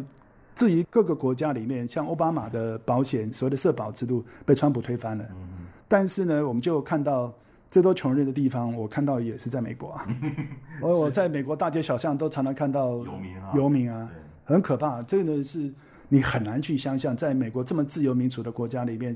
[0.53, 5.23] 至于各个国家里面，像奥巴马的保险所谓的社保制度被川普推翻了。
[5.31, 5.56] 嗯
[5.87, 7.33] 但是呢，我们就看到
[7.71, 10.07] 最多穷人的地方，我看到也是在美国啊。
[10.81, 14.09] 我我在美国大街小巷都常常看到游民啊，游民啊，
[14.45, 15.01] 很可怕。
[15.03, 15.73] 这个呢是
[16.09, 19.15] 你很难去想象，在美国这么自由民主的国家里面，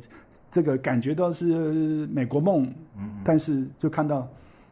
[0.50, 2.74] 这个感觉到是美国梦。
[3.24, 4.28] 但是就看到。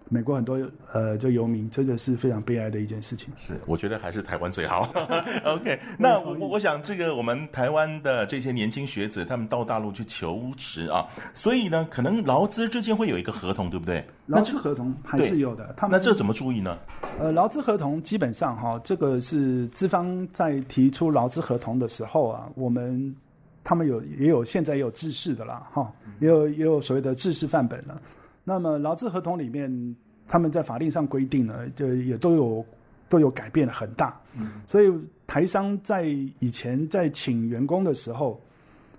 [0.10, 0.60] 美国很多
[0.91, 3.32] 呃，这游民真的是非常悲哀的一件事情。
[3.38, 4.91] 是，我觉得还是台湾最好。
[5.45, 14.04] OK，那我我想这个我们台湾的这些年轻学子，他们到大陆去求职啊，所以呢，可能劳资之间会有一个合同，对不对？
[14.26, 15.74] 劳资合同还是有的。
[15.78, 16.78] 他们那这怎么注意呢？
[17.19, 23.15] 呃，劳资合同基本上哈，这个是资方在提出劳资合同的时候啊，我们
[23.63, 28.02] 他们有也有现在也有制式的啦，哈，也有也有所谓的制式范本了。
[28.50, 29.96] 那么劳资合同里面，
[30.28, 32.66] 他们在法令上规定呢，就也都有
[33.08, 34.20] 都有改变很大。
[34.36, 34.92] 嗯，所以
[35.28, 36.06] 台商在
[36.40, 38.42] 以前在请员工的时候，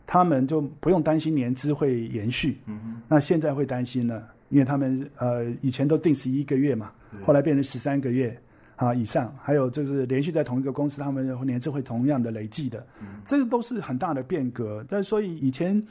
[0.06, 2.60] 他们就不用担心年资会延续。
[2.66, 6.92] 嗯，那现在会担心了，因为他们呃以前都定十一个月嘛，
[7.24, 8.40] 后来变成十三个月
[8.76, 12.86] 啊以上，还有就是连续在同一个公司，他们年资会同样的累计的。
[13.00, 14.84] 嗯，这个都是很大的变革。
[14.88, 15.84] 但所以以前。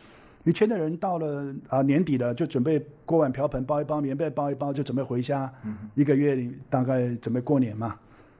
[0.45, 5.51] 以前的人到了啊年底了，就准备锅碗瓢盆包一包，棉被包一包，就准备回家，
[5.95, 7.95] 一个月里大概准备过年嘛。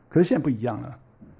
[0.07, 0.97] 可是现在不一样了，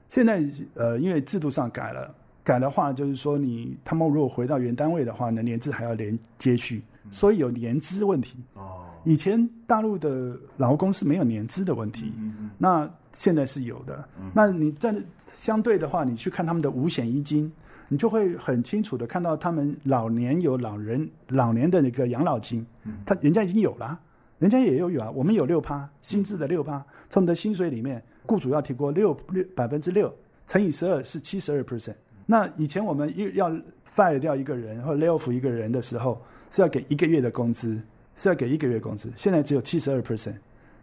[0.10, 0.43] 现在
[0.74, 8.38] 呃因为制度上改了，改的话就是说你他们如果回到原单位的话呢，年资还要连接续，所以有年资问题。
[8.55, 12.14] 哦，以前大陆的劳工是没有年资的问题，
[12.57, 14.07] 那现在是有的。
[14.34, 14.93] 那你在
[15.34, 17.49] 相对的话，你去看他们的五险一金。
[17.90, 22.66] 你就会很清楚的看到，他们老年有老人老年的那个养老金，
[23.06, 24.00] 他人家已经有了，
[24.38, 30.16] 人家也有有啊，我们有六趴薪资的六趴，从你的薪水里面，雇主要提过六六百分之六
[30.48, 31.96] 乘以十二是七十二 percent。
[32.26, 33.50] 那以前我们要
[33.92, 36.22] fire 掉一个人或 lay off 一个人的时候，
[36.52, 37.82] 是要给一个月的工资，
[38.14, 40.36] 是要给一个月工资，现在只有七十二 percent，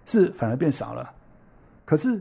[0.05, 1.09] 是反而变少了。
[1.85, 2.21] 可是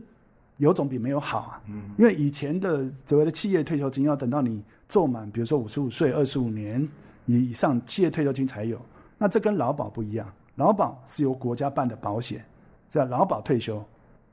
[0.58, 1.60] 有总比没有好啊。
[1.68, 6.86] 嗯，因为以前的所谓的企业退休金要等到你做满，比如说五十五岁、二十五年
[7.24, 8.80] 以上，企业退休金才有。
[9.18, 12.44] 那这跟劳保不一样，劳保是由国家办的保险，
[12.88, 13.84] 叫劳保退休，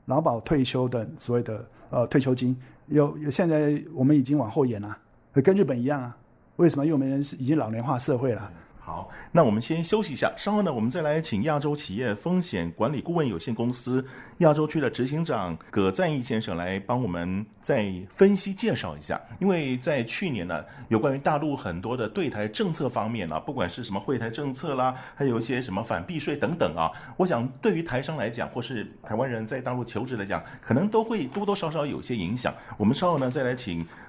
[0.06, 4.96] 劳保退休的所谓的呃退休金，有有现在我们已经往后延了，
[5.32, 6.16] 跟日本一样啊。
[6.56, 6.84] 为什么？
[6.86, 8.52] 因为我们已经老年化社会了。
[8.86, 14.04] 好，那我们先休息一下，稍后呢，我们再来请亚洲企业风险管理顾问有限公司
[14.38, 19.18] 亚洲区的执行长葛赞义先生来帮我们再分析介绍一下。
[19.40, 32.52] 因为在去年呢，有关于大陆很多的对台政策方面啊，不管是什么惠台政策啦，还有一些什么反避税等等啊，我想对于台商来讲，或是台湾人在大陆求职来讲，可能都会多多少少有些影响。
[32.76, 33.82] 我们稍后呢，再来请。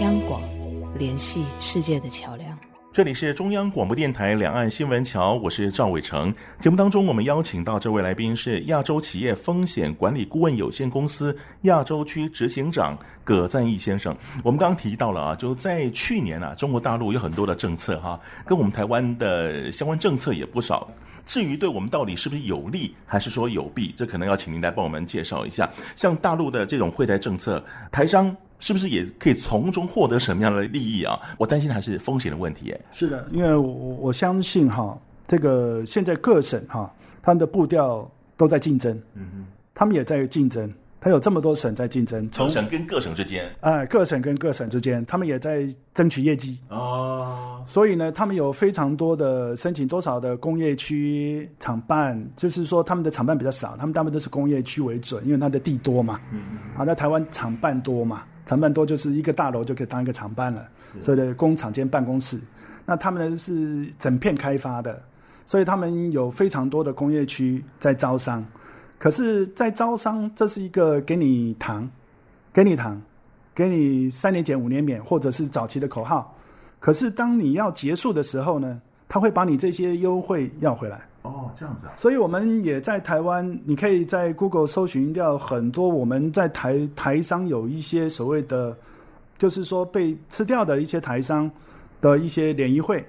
[0.00, 0.42] 央广，
[0.98, 2.58] 联系世界的桥梁。
[2.92, 6.34] 这里是中央广播电台两岸新闻桥，我是赵伟成。
[6.58, 14.16] 节目当中，我们邀请到这位来宾是亚洲企业风险管理顾问有限公司亚洲区执行长葛赞义先生。
[14.42, 20.88] 我们刚刚提到了啊，就在去年啊，中国大陆有很多的政策哈、跟我们台湾的相关政策也不少。
[21.26, 25.68] 至于对我们到底是不是有利，还是说有弊，这可能要请您来帮我们介绍一下。
[25.96, 31.20] 像大陆的这种惠台政策，台商是不是也可以从中获得什么样的利益啊？
[31.36, 32.70] 我担心还是风险的问题。
[32.70, 34.96] 哎，是的，因为我我相信哈，
[35.26, 40.72] 这个现在各省哈，他们的步调都在竞争，嗯哼，他们也在竞争。
[41.06, 47.62] 还有这么多省在竞争，从省跟各省之间，哎，各省跟各省之间，他们也在争取业绩哦。
[47.64, 56.20] 所以呢，他们有非常多的申请，多少的工业区厂办，就是说他们的厂办比较少，他们大部分都是工业区为准，因为它的地多嘛。
[56.32, 56.58] 嗯嗯。
[56.74, 60.68] 好，在台湾厂办多嘛，厂办多就是一个大楼就可以当一个厂办了，
[61.00, 62.36] 所以的工厂兼办公室。
[62.84, 65.00] 那他们呢是整片开发的，
[65.46, 68.44] 所以他们有非常多的工业区在招商。
[68.98, 71.88] 可是，在招商，这是一个给你糖，
[72.50, 73.00] 给你糖，
[73.54, 76.34] 给你三年减五年免，或者是早期的口号。
[76.80, 81.06] 可是，当你要结束的时候呢，他会把你这些优惠要回来。
[81.22, 81.92] 哦，这样子啊。
[81.98, 88.74] 所以我们也在台湾，你可以在 Google 搜寻掉很多我们在台台商有一些所谓的，
[89.36, 91.50] 就是说被吃掉的一些台商
[92.00, 93.06] 的一些联谊会，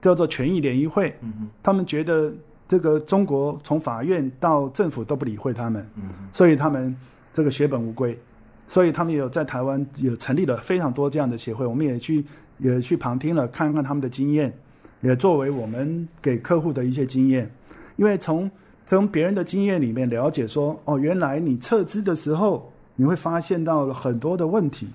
[0.00, 1.16] 叫做权益联谊会。
[1.20, 2.32] 嗯哼，他们觉得。
[2.70, 5.84] 这个中国从法院到政府都不理会他们，
[6.30, 6.94] 所以他们
[7.32, 8.16] 这个血本无归，
[8.64, 12.24] 所以他们也有在台湾也成立了非常多这样的协会，我们也去
[12.58, 14.56] 也去旁听了，看看他们的经验，
[15.00, 17.50] 也作为我们给客户的一些经验，
[17.96, 18.48] 因为从
[18.86, 24.86] 从别人的经验里面了解说，哦，原来你撤资的时候，你会发现到了很多的问题，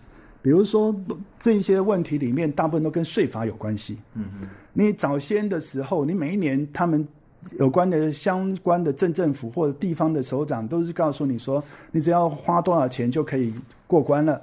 [0.41, 0.95] 比如说
[1.37, 3.97] 这些问题里面大部分都跟税法有关系。
[4.13, 7.05] 嗯嗯，你早先的时候，你每一年他们。
[7.59, 13.53] 有关的相关的镇政府或者地方的首长都是告诉你说，你只要花多少钱就可以
[13.87, 14.41] 过关了。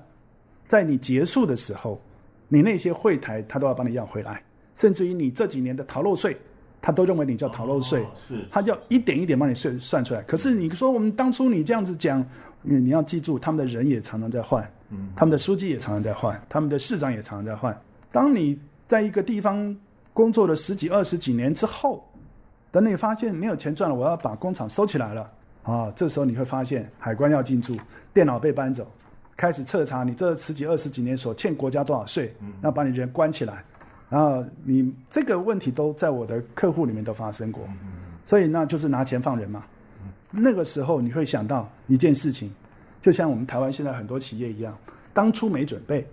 [0.67, 2.01] 在你结束的时候，
[2.49, 4.43] 你那些会台他都要帮你要回来，
[4.75, 6.37] 甚至于你这几年的逃漏税，
[6.81, 10.23] 他都认为你叫逃漏税，哦、是他就一点一点帮你算算出来。
[10.23, 12.25] 可是你说我们当初你这样子讲，
[12.65, 14.67] 因为你要记住，他们的人也常常在换，
[15.15, 17.79] 他们的书记也常常在换，他们的市长也常常在换。
[18.11, 19.77] 当你在一个地方
[20.13, 22.07] 工作了十几二十几年之后，
[22.73, 25.31] 等你发现没有钱赚了，我要把工厂收起来了
[25.63, 25.93] 啊！
[25.95, 27.77] 这时候你会发现海关要进驻，
[28.15, 28.91] 电脑被搬走，
[29.37, 33.63] 开始彻查你这十几二十几年所欠国家多少税，那把你人关起来，
[34.09, 37.63] 然后你这个问题都在我的客户里面都发生过，
[38.25, 39.63] 所以那就是拿钱放人嘛。
[40.31, 42.51] 那个时候你会想到一件事情，
[43.03, 44.75] 就像我们台湾现在很多企业一样，
[45.13, 46.09] 当初没准备，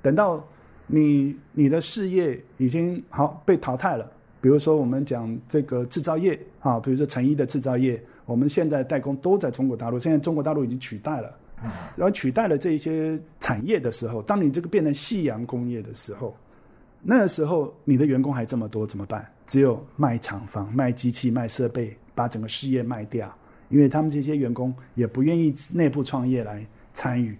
[0.00, 0.40] 等到
[0.86, 4.08] 你你的事业已经好被淘汰了。
[4.44, 9.98] 比如说，我们讲这个制造业啊，比如说成衣的制造业，我们现在代工都在中国大陆。
[9.98, 11.34] 现在中国大陆已经取代了，
[11.96, 16.36] 然后取代了这一些产业的时候，当你这个变成夕阳工业的时候，
[17.00, 19.26] 那个时候你的员工还这么多怎么办？
[19.46, 23.34] 只有卖厂房、卖机器、卖设备，把整个事业卖掉，
[23.70, 27.34] 因为他们这些员工也不愿意内部创业来参与。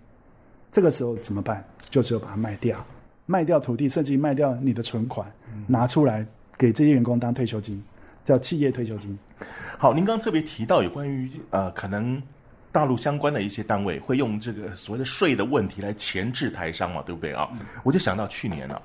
[0.71, 1.63] 这个时候怎么办？
[1.91, 2.83] 就只有把它卖掉，
[3.27, 5.31] 卖掉土地，甚至于卖掉你的存款，
[5.67, 6.27] 拿出来。
[6.57, 7.83] 给这些员工当退休金，
[8.23, 9.19] 叫企业退休金。
[9.79, 12.23] 好，您刚刚特别提到有关于呃，可能
[12.71, 17.49] 大陆相关的一些单位会用这个所谓的税的问题来钳制台商嘛，对不对啊？
[17.53, 18.83] 嗯、我就想到去年了、啊，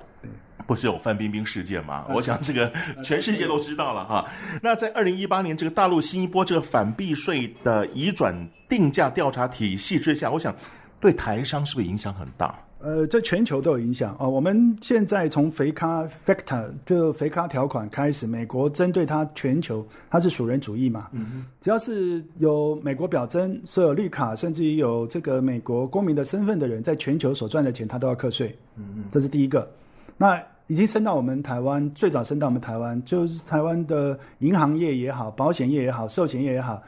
[0.66, 2.06] 不是有范冰冰事件吗？
[2.10, 4.28] 我想这个全世界都知道了哈。
[4.62, 8.34] 那在二零一八年这个大陆新一波这个反避税的移转
[8.68, 10.54] 定价调查体系之下，我想
[11.00, 12.56] 对台商是不是影响很大？
[12.82, 14.30] 呃，这全球都有影响啊、哦。
[14.30, 21.08] 我们现在从肥咖 factor 就肥咖条款开始，美国针对它全球，它是属人主义嘛。
[21.12, 21.44] 嗯哼。
[21.60, 28.56] 只要是有美国表征、所有绿卡，甚至于有这个美国公民的身份的人，在全球所赚的钱，他都要课税。
[28.76, 29.04] 嗯嗯。
[29.10, 29.70] 这是第一个。
[30.16, 36.82] 那已经升到我们台湾，最早升到我们台湾，就是台湾的银行业也好，保险业也好，寿险业也好，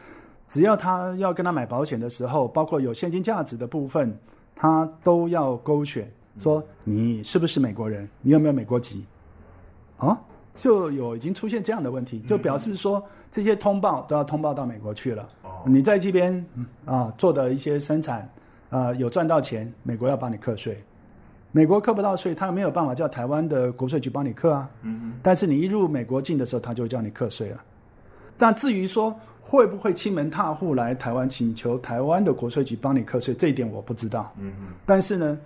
[0.48, 4.16] 只要他要跟他买保险的时候，包括有现金价值的部分。
[4.54, 9.04] 他都要勾选，说你是不是美国人，你有没有美国籍？
[9.98, 10.20] 啊，
[10.54, 15.26] 就有已经出现这样的问题，就表示说这些通报都要通报到美国去了。
[15.64, 16.44] 你在这边
[16.84, 18.28] 啊做的一些生产
[18.70, 20.82] 啊有赚到钱，美国要帮你课税，
[21.52, 24.70] 美国课不到税，他没有办法叫台湾的国税局帮你课啊。
[24.82, 27.64] 嗯但是你一入美国境的时候，他就会叫你课税了。
[28.36, 33.34] 但至于说，会不会欺门踏户来台湾请求台湾的国税局帮你课税？
[33.34, 34.32] 这一点我不知道。
[34.38, 34.68] 嗯嗯。
[34.86, 35.38] 但是呢，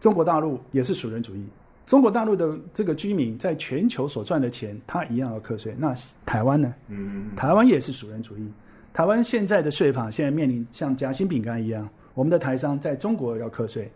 [0.00, 1.46] 中国大陆也是属人主义。
[1.86, 5.74] 中国大陆的这个居民在全球所赚的钱，他一样要课税。
[5.78, 5.94] 那
[6.26, 6.74] 台湾呢？
[6.88, 7.36] 嗯嗯。
[7.36, 8.46] 台湾也是属人主义。
[8.92, 13.90] 台湾现在的税法现在面临像夹心饼干一样，我们的台商在中国要课税，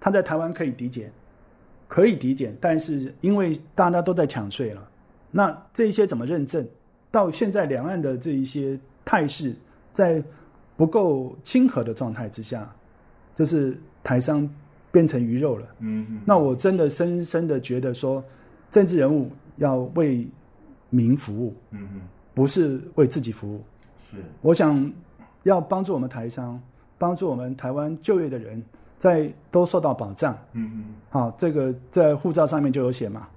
[0.00, 1.12] 他在台湾可以抵减，
[1.88, 4.88] 可以抵减，但是因为大家都在抢税了，
[5.30, 6.66] 那这些怎么认证？
[7.16, 8.78] 到现在两岸的这一些。
[9.08, 9.54] 态势
[9.92, 10.20] 在
[10.76, 12.68] 不够亲和的状态之下，
[13.32, 14.50] 就是台商
[14.90, 15.66] 变成鱼肉了。
[15.78, 16.20] 嗯嗯。
[16.24, 18.20] 那我真的深深的觉得说，
[18.68, 20.26] 政治人物要为
[20.90, 21.54] 民服务。
[21.70, 22.00] 嗯嗯。
[22.34, 23.62] 不是为自己服务。
[23.96, 24.16] 是。
[24.42, 24.92] 我想
[25.44, 26.60] 要帮助我们台商，
[26.98, 28.60] 帮助我们台湾就业的人，
[28.98, 30.36] 在都受到保障。
[30.54, 30.84] 嗯嗯。
[31.10, 33.28] 好，这个在护照上面就有写嘛。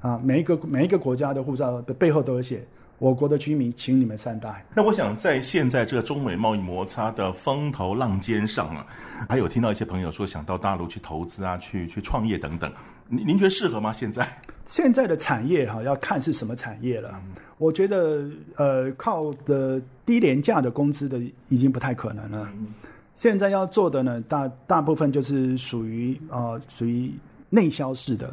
[0.00, 2.66] 啊，每一个每一个国家的护照的背后都有写。
[3.02, 4.64] 我国的居民，请你们善待。
[4.76, 8.86] 那我想，在现在这个中美贸易摩擦的风头浪尖上啊，
[9.28, 12.72] 还有听到一些朋友说想到大陆去投资啊，去去创业等等，
[13.08, 13.92] 您您觉得适合吗？
[13.92, 17.10] 现在现在的产业哈，要看是什么产业了。
[17.12, 18.24] 嗯、我觉得
[18.54, 22.48] 呃，靠的低廉价的工资的已经不太可能了。
[22.54, 22.68] 嗯、
[23.14, 27.12] 现在要做的呢，大大部分就是属于啊，属于
[27.50, 28.32] 内销式的，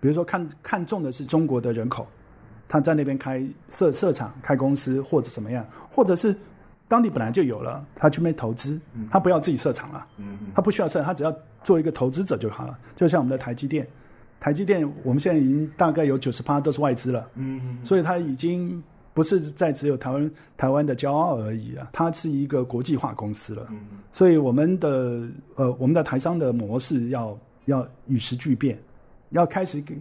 [0.00, 2.06] 比如说看看中的是中国的人口。
[2.72, 6.34] 他在那边开设设厂、开公司或者怎么样，或者是
[6.88, 10.06] 当地本来就有了，他去那边投资，他不要自己设厂了，
[10.54, 11.30] 他不需要设，他只要
[11.62, 12.78] 做一个投资者就好了。
[12.96, 13.86] 就像我们的台积电，
[14.40, 17.28] 台积电我们现在已经大概有九十趴都是外资了，
[17.84, 23.68] 所以他已经不是在只有台湾台湾的骄傲而已啊，它是一个国际化公司了。
[24.12, 28.78] 所以我们的呃我们的台商的模式要要与时俱变，
[29.28, 29.94] 要开始给，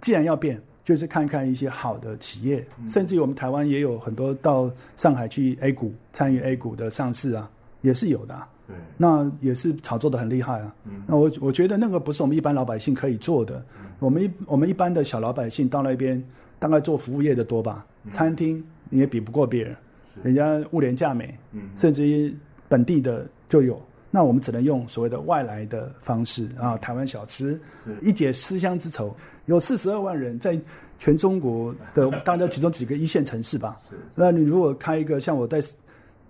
[0.00, 0.58] 既然要变。
[0.84, 8.46] 就是看看一些好的企业，甚至于我们台湾也有很多到上海去 A 股参与 A 股的上市啊，也是有的啊。
[8.66, 10.74] 对，那也是炒作的很厉害啊。
[11.06, 13.64] 那我我觉得那个不是我们一般老百姓可以做的。
[13.98, 16.22] 我们一我们一般的小老百姓到那边，
[16.58, 19.76] 大概做服务业的多吧，餐厅你也比不过别人，
[20.22, 21.34] 人家物廉价美，
[21.76, 22.34] 甚至于
[22.68, 23.80] 本地的就有。
[24.14, 27.60] 那我们只能用所谓的外来的方式啊，台湾小吃，
[28.00, 29.12] 一解思乡之愁。
[29.46, 30.56] 有四十二万人在
[31.00, 33.76] 全中国的大概其中几个一线城市吧。
[34.14, 35.60] 那你如果开一个像我在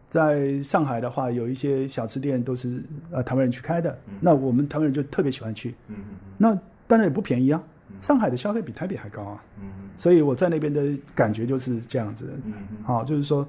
[0.09, 5.75] 在上海的话，有一些小吃店都是呃台湾人去开的，那我们台湾人就特别喜欢去。
[6.39, 7.63] 那当然也不便宜啊，
[8.01, 9.45] 上海的消费比台北还高啊。
[9.99, 12.33] 所以我在那边的感觉就是这样子。
[12.83, 13.47] 好，就是说。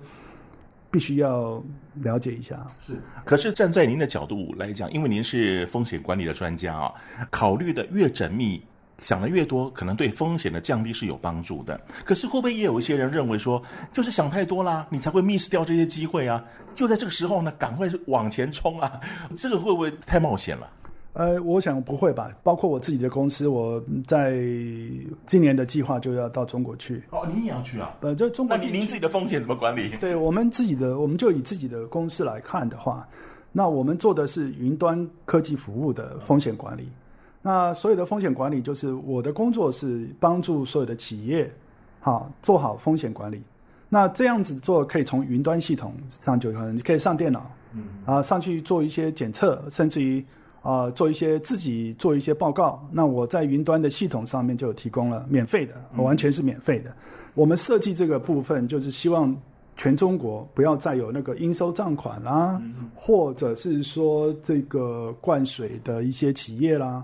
[0.96, 1.62] 必须要
[1.96, 2.66] 了解一下。
[2.70, 2.94] 是，
[3.26, 6.94] 可是站在您的角度来讲，因为您是风险管理的专家啊，
[7.30, 8.64] 考虑的越缜密，
[8.98, 11.78] 想的越多，可能对风险的降低是有帮助的。
[12.06, 16.42] 可是会不会也有一些人认为说，就是想太多啦，你才会 miss 掉这些机会啊？
[16.74, 18.98] 就在这个时候呢，赶快往前冲啊！
[19.36, 20.66] 这个会不会太冒险了？
[21.16, 22.30] 呃，我想不会吧。
[22.44, 24.34] 包括我自己的公司，我在
[25.26, 27.02] 今年的计划就要到中国去。
[27.10, 27.96] 哦，您也要去啊？
[28.02, 28.58] 呃，就中国。
[28.58, 29.96] 那您您自己的风险怎么管理？
[29.98, 33.08] 对我们自己的，我们就以自己的公司来看的话，
[33.54, 36.90] 那我们做的是云端科技服务的风险管理。
[37.42, 41.50] 那所有的风险管理，就是我的工作是帮助所有的企业，
[42.02, 43.42] 好做好风险管理。
[43.88, 50.22] 那这样子做，可以从云端系统上就可能可以上电脑，嗯，啊，上去做一些检测，甚至于。
[50.66, 52.84] 呃，做一些自己做一些报告。
[52.92, 56.92] 那我在云端的系统上面就提供了免费的，完全是免费的。
[57.36, 59.36] 我们设计这个部分，就是希望
[59.78, 62.60] 全中国不要再有那个应收账款啦，
[62.96, 67.04] 或者是说这个灌水的一些企业啦。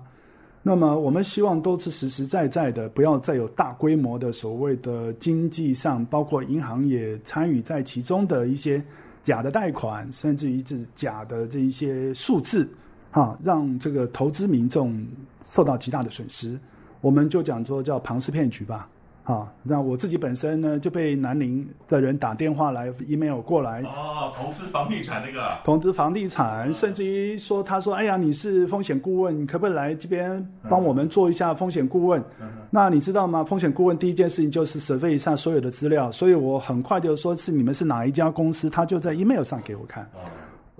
[0.63, 8.83] 那么我们希望都是实实在在的，不要再有大规模的所谓的经济上，包括银行也参与在其中的一些
[9.21, 12.67] 假的贷款，甚至于是假的这一些数字，
[13.11, 15.05] 哈，让这个投资民众
[15.45, 16.57] 受到极大的损失。
[17.01, 18.89] 我们就讲说叫庞氏骗局吧。
[19.23, 32.19] 啊，那我自己本身呢就被南宁的人打电话来，email 过来哦，投资房地产那个，投资房地产，甚至于说他说，哎呀，你是风险顾问，你可不可以来这边帮我们做一下风险顾问？
[32.41, 33.43] 嗯、那你知道吗？
[33.43, 40.09] 风险顾问第一件事情就是 survey 一下所有的资料，所以我很快就说是你们是哪一家公司，他就在 email 上给我看。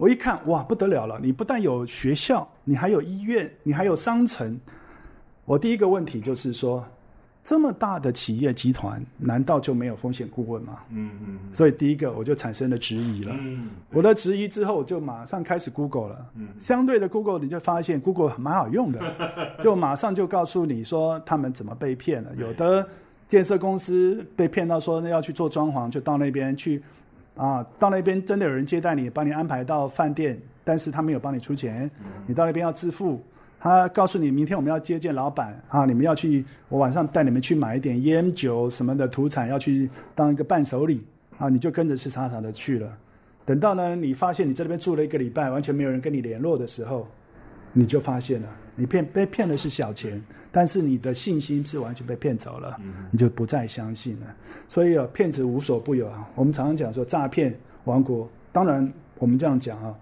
[0.02, 4.60] 我一看，哇，不得了了，你不但有学校，你还有医院，你还有商城。
[5.46, 6.84] 我第一个问题就是说。
[7.44, 10.78] 这么大的企业集团，难道就没有风险顾问吗？
[10.92, 11.40] 嗯嗯。
[11.52, 13.36] 所以第一个我就产生了质疑了。
[13.36, 13.70] 嗯。
[13.90, 16.26] 我的质疑之后，我就马上开始 Google 了。
[16.36, 16.50] 嗯。
[16.60, 19.00] 相对的 Google，你就发现 Google 蛮好用的，
[19.60, 22.30] 就马上就告诉你说他们怎么被骗了。
[22.38, 22.88] 有的
[23.28, 26.84] 建设公司被骗到说要去做装潢，就到那边去，
[27.42, 31.90] 啊，到那边真的有人接待你，帮你安排到饭店，但是他没有帮你出钱，
[32.28, 33.20] 你到那边要自付。
[33.60, 41.04] 他告诉你，明天我们要接见老板啊，你们要去，我晚上带你们去买一点烟酒什么的土产，要去当一个伴手礼
[41.40, 42.88] 啊，你就跟着吃傻傻的去了。
[43.44, 47.08] 等到呢，你发现你在那边住了一个礼拜，完全没有人跟你联络的时候，
[47.74, 52.78] 你就发现了，你骗被骗的是小钱，但是你的信心是完全被骗走了，
[53.12, 54.28] 你就不再相信了。
[54.68, 56.30] 所以啊，骗子无所不有啊。
[56.36, 59.96] 我们常常讲说诈骗王国，当然我们这样讲啊，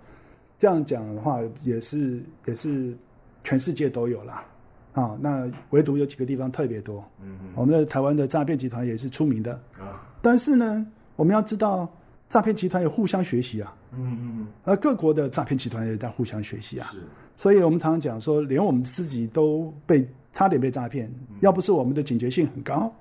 [0.57, 2.95] 这样讲的话也是也是。
[3.41, 4.43] 全世界都有啦，
[4.91, 7.03] 啊，那唯独有几个地方特别多。
[7.21, 9.53] 嗯嗯，我们的台湾的诈骗集团也是出名的。
[9.79, 11.89] 啊，但是呢，我们要知道，
[12.27, 13.73] 诈骗集团有互相学习啊。
[13.93, 16.93] 嗯嗯，而各国的诈骗集团也在互相学习啊。
[17.39, 21.09] 是，所以我们常常讲说，连我们自己都被差点被诈骗，
[21.39, 22.93] 要不是我们的警觉性很高，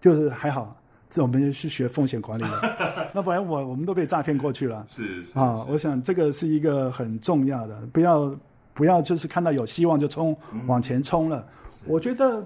[0.00, 0.76] 就是还好，
[1.08, 4.86] 这我们是学风险管理的， 那不然我我们都被诈骗过去了。
[4.90, 8.36] 是是啊，我想这个是一个很重要的，不要。
[8.74, 10.34] 不要就是看到有希望就冲
[10.66, 11.46] 往前冲了。
[11.84, 12.42] 我觉得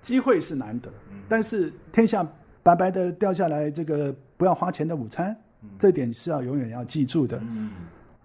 [0.00, 0.88] 机会是难得，
[1.28, 2.24] 但是天下
[2.62, 5.36] 白白的掉下来这个不要花钱的午餐，
[5.76, 7.42] 这点是要永远要记住的。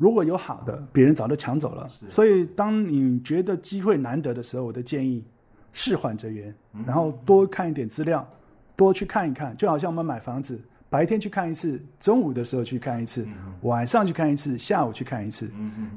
[0.02, 1.88] 如果有好的，别人早就抢走了。
[2.10, 5.24] 所以当你觉得机会难得的时候，我的建议
[5.72, 6.52] 事缓则圆，
[6.88, 8.28] 然后多看一点资料，
[8.76, 10.60] 多去看一看，就好像我们买房子。
[10.90, 13.28] 白天去看一次，中午的时候去看一次，
[13.62, 15.48] 晚上去看一次，下午去看一次，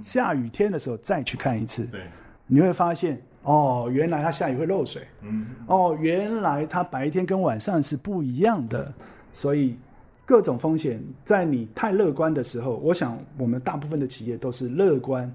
[0.03, 1.85] 下雨天的时候再去看一次。
[1.87, 2.03] 对，
[2.47, 5.09] 你会发现哦，原来它下雨会漏水。
[5.23, 8.93] 嗯，哦，原来它白天跟晚上是不一样的。
[9.33, 9.77] 所以
[10.25, 15.33] 各种风险，在你太乐观的时候，我想我们大部分的企业都是乐观，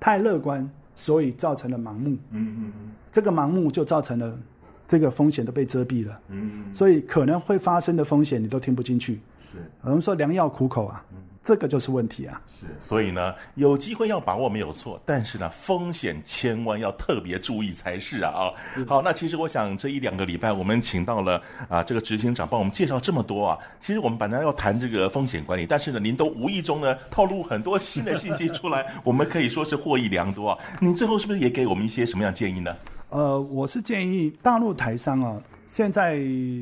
[0.00, 2.10] 太乐观，所以造成了盲目。
[2.30, 4.38] 嗯嗯嗯，这个盲目就造成了。
[4.84, 9.20] 这个风险都被遮蔽了，嗯，所以可能会发生的风险你都听不进去。
[9.38, 12.40] 是，我们说良药苦口啊，嗯，这个就是问题啊。
[12.46, 18.52] 是，所以呢，有机会要把握没有错，但是呢，风险千万要特别注意才是啊啊。
[18.86, 30.58] 好，那其实我想这一两个礼拜我们请到了啊这个执行长帮我们介绍这么多啊，其实我们本来要谈这个风险管理，但是呢，您都无意中呢透露很多新的信息出来， 我们可以说是获益良多啊。
[30.80, 32.76] 您最后是不是也给我们一些什么样建议呢？
[33.10, 36.20] 呃，我是建议大陆台商啊，现在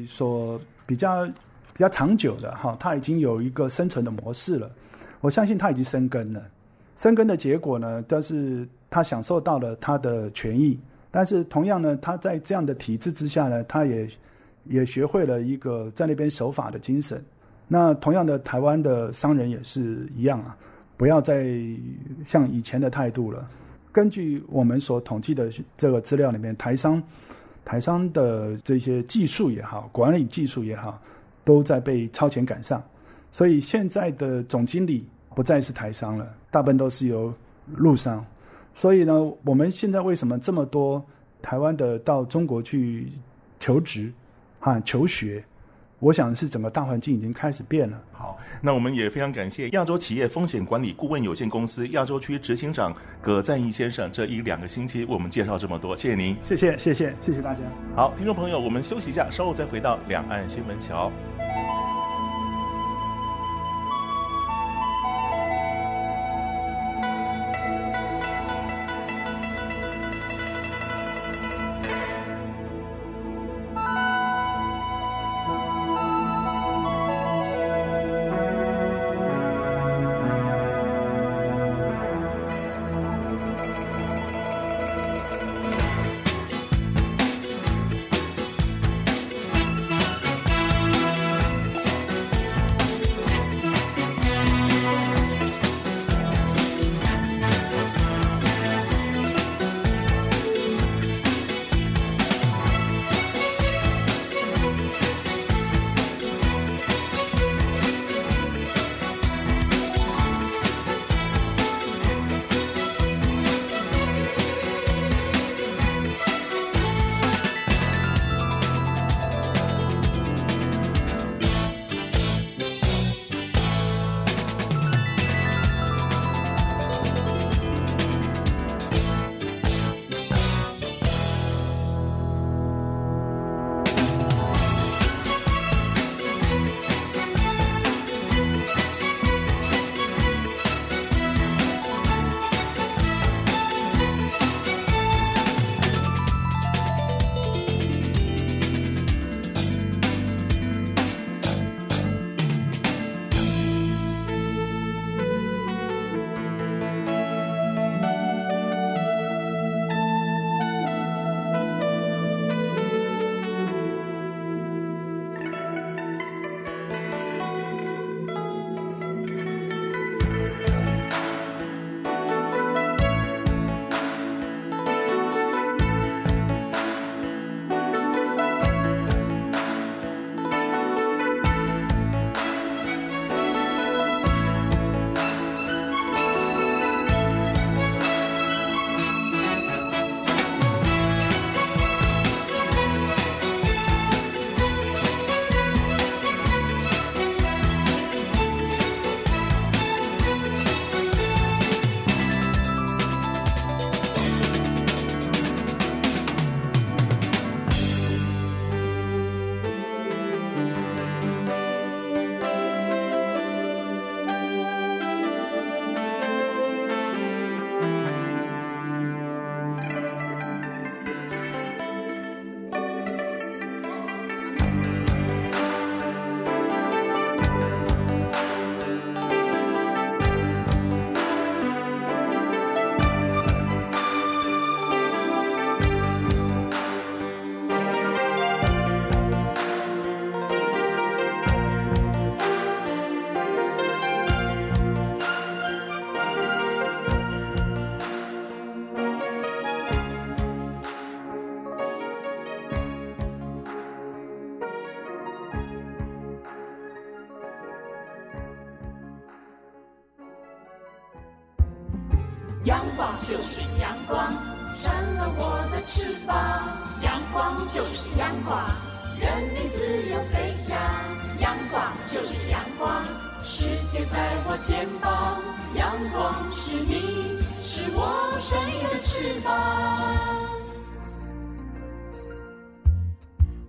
[0.08, 1.28] 所比较
[1.72, 4.70] 比较长久的哈，他已经有一个生存的模式了。
[5.20, 6.42] 我相信他已经生根了，
[6.96, 10.78] 生根的结果呢，但是他享受到了他的权益。
[11.10, 14.08] 但是同样呢，他在这样的体制之下呢，他也
[14.64, 17.22] 也学会了一个在那边守法的精神。
[17.66, 20.56] 那同样的，台湾的商人也是一样啊，
[20.96, 21.52] 不要再
[22.24, 23.48] 像以前的态度了。
[23.92, 27.02] 根据我们所统计的这个资料里面，台商
[27.64, 31.00] 台商的这些技术也好，管理技术也好，
[31.50, 32.80] 都在被超前赶上。
[33.32, 37.34] 所以现在的总经理不再是台商了，大部分都是由
[37.74, 38.24] 陆商。
[38.72, 39.12] 所以呢，
[39.44, 41.04] 我们现在为什么这么多
[41.42, 43.10] 台湾的到中国去
[43.58, 44.12] 求职
[44.60, 45.44] 啊求学？
[46.00, 48.02] 我想是整个大环境已经开始变了。
[48.10, 56.34] 好，那我们也非常感谢亚洲企业风险管理顾问有限公司亚洲区执行长葛赞义先生，这一两个星期为我们介绍这么多，谢谢您。
[56.42, 57.60] 谢谢，谢谢，谢谢大家。
[57.94, 61.12] 好，听众朋友，我们休息一下，稍后再回到两岸新闻桥。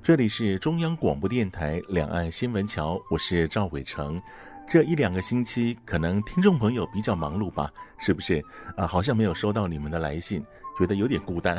[0.04, 4.20] 这里是中央广播电台两岸新闻桥，我是赵伟成。
[4.68, 8.44] 这一两个星期，可能听众朋友比较忙碌吧，是不是？
[8.76, 10.44] 啊，好像没有收到你们的来信。
[10.82, 11.56] 觉得有点孤单，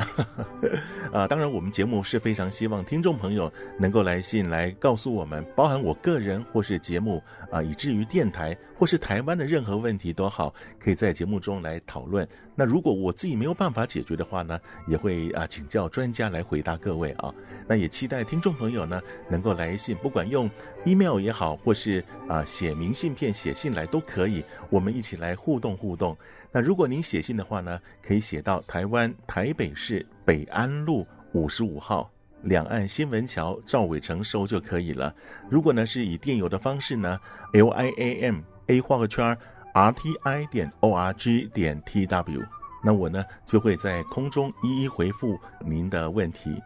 [1.13, 3.49] 啊，当然我们节目是非常希望听众朋友
[3.79, 12.27] 能够来信来告诉我们，包含我个人或是节目啊，以至于电台或是台湾的任何问题都好，可以在节目中来讨论。
[12.55, 17.33] 那如果我自己没有办法解决的话呢，也会啊请教专家来回答各位啊。
[17.65, 20.49] 那也期待听众朋友呢能够来信，不管用
[20.85, 26.15] email 也好，或是啊写明信片写信来都可以，我们一起来互动互动。
[26.53, 32.11] 那如果您写信的话呢，可以写到台湾台北市北安路五十五号
[32.43, 35.13] 两岸新闻桥赵伟成收就可以了。
[35.49, 37.19] 如果呢是以电邮的方式呢
[37.53, 39.35] ，l i a m a 画个圈
[39.73, 42.43] r t i 点 o r g 点 t w，
[42.83, 46.61] 那我呢就会在空中一一回复您的问题，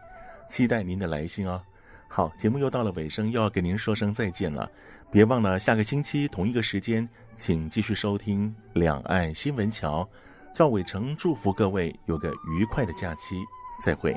[0.46, 1.58] 期待您的来信哦。
[2.10, 4.70] 好，节目又到了尾声，又要给您说声再见了。
[5.10, 10.02] 别忘了下个星期同一个时间，请继续收听《两岸新闻桥》。
[10.54, 13.36] 赵伟成祝福各位有个愉快的假期，
[13.82, 14.14] 再会。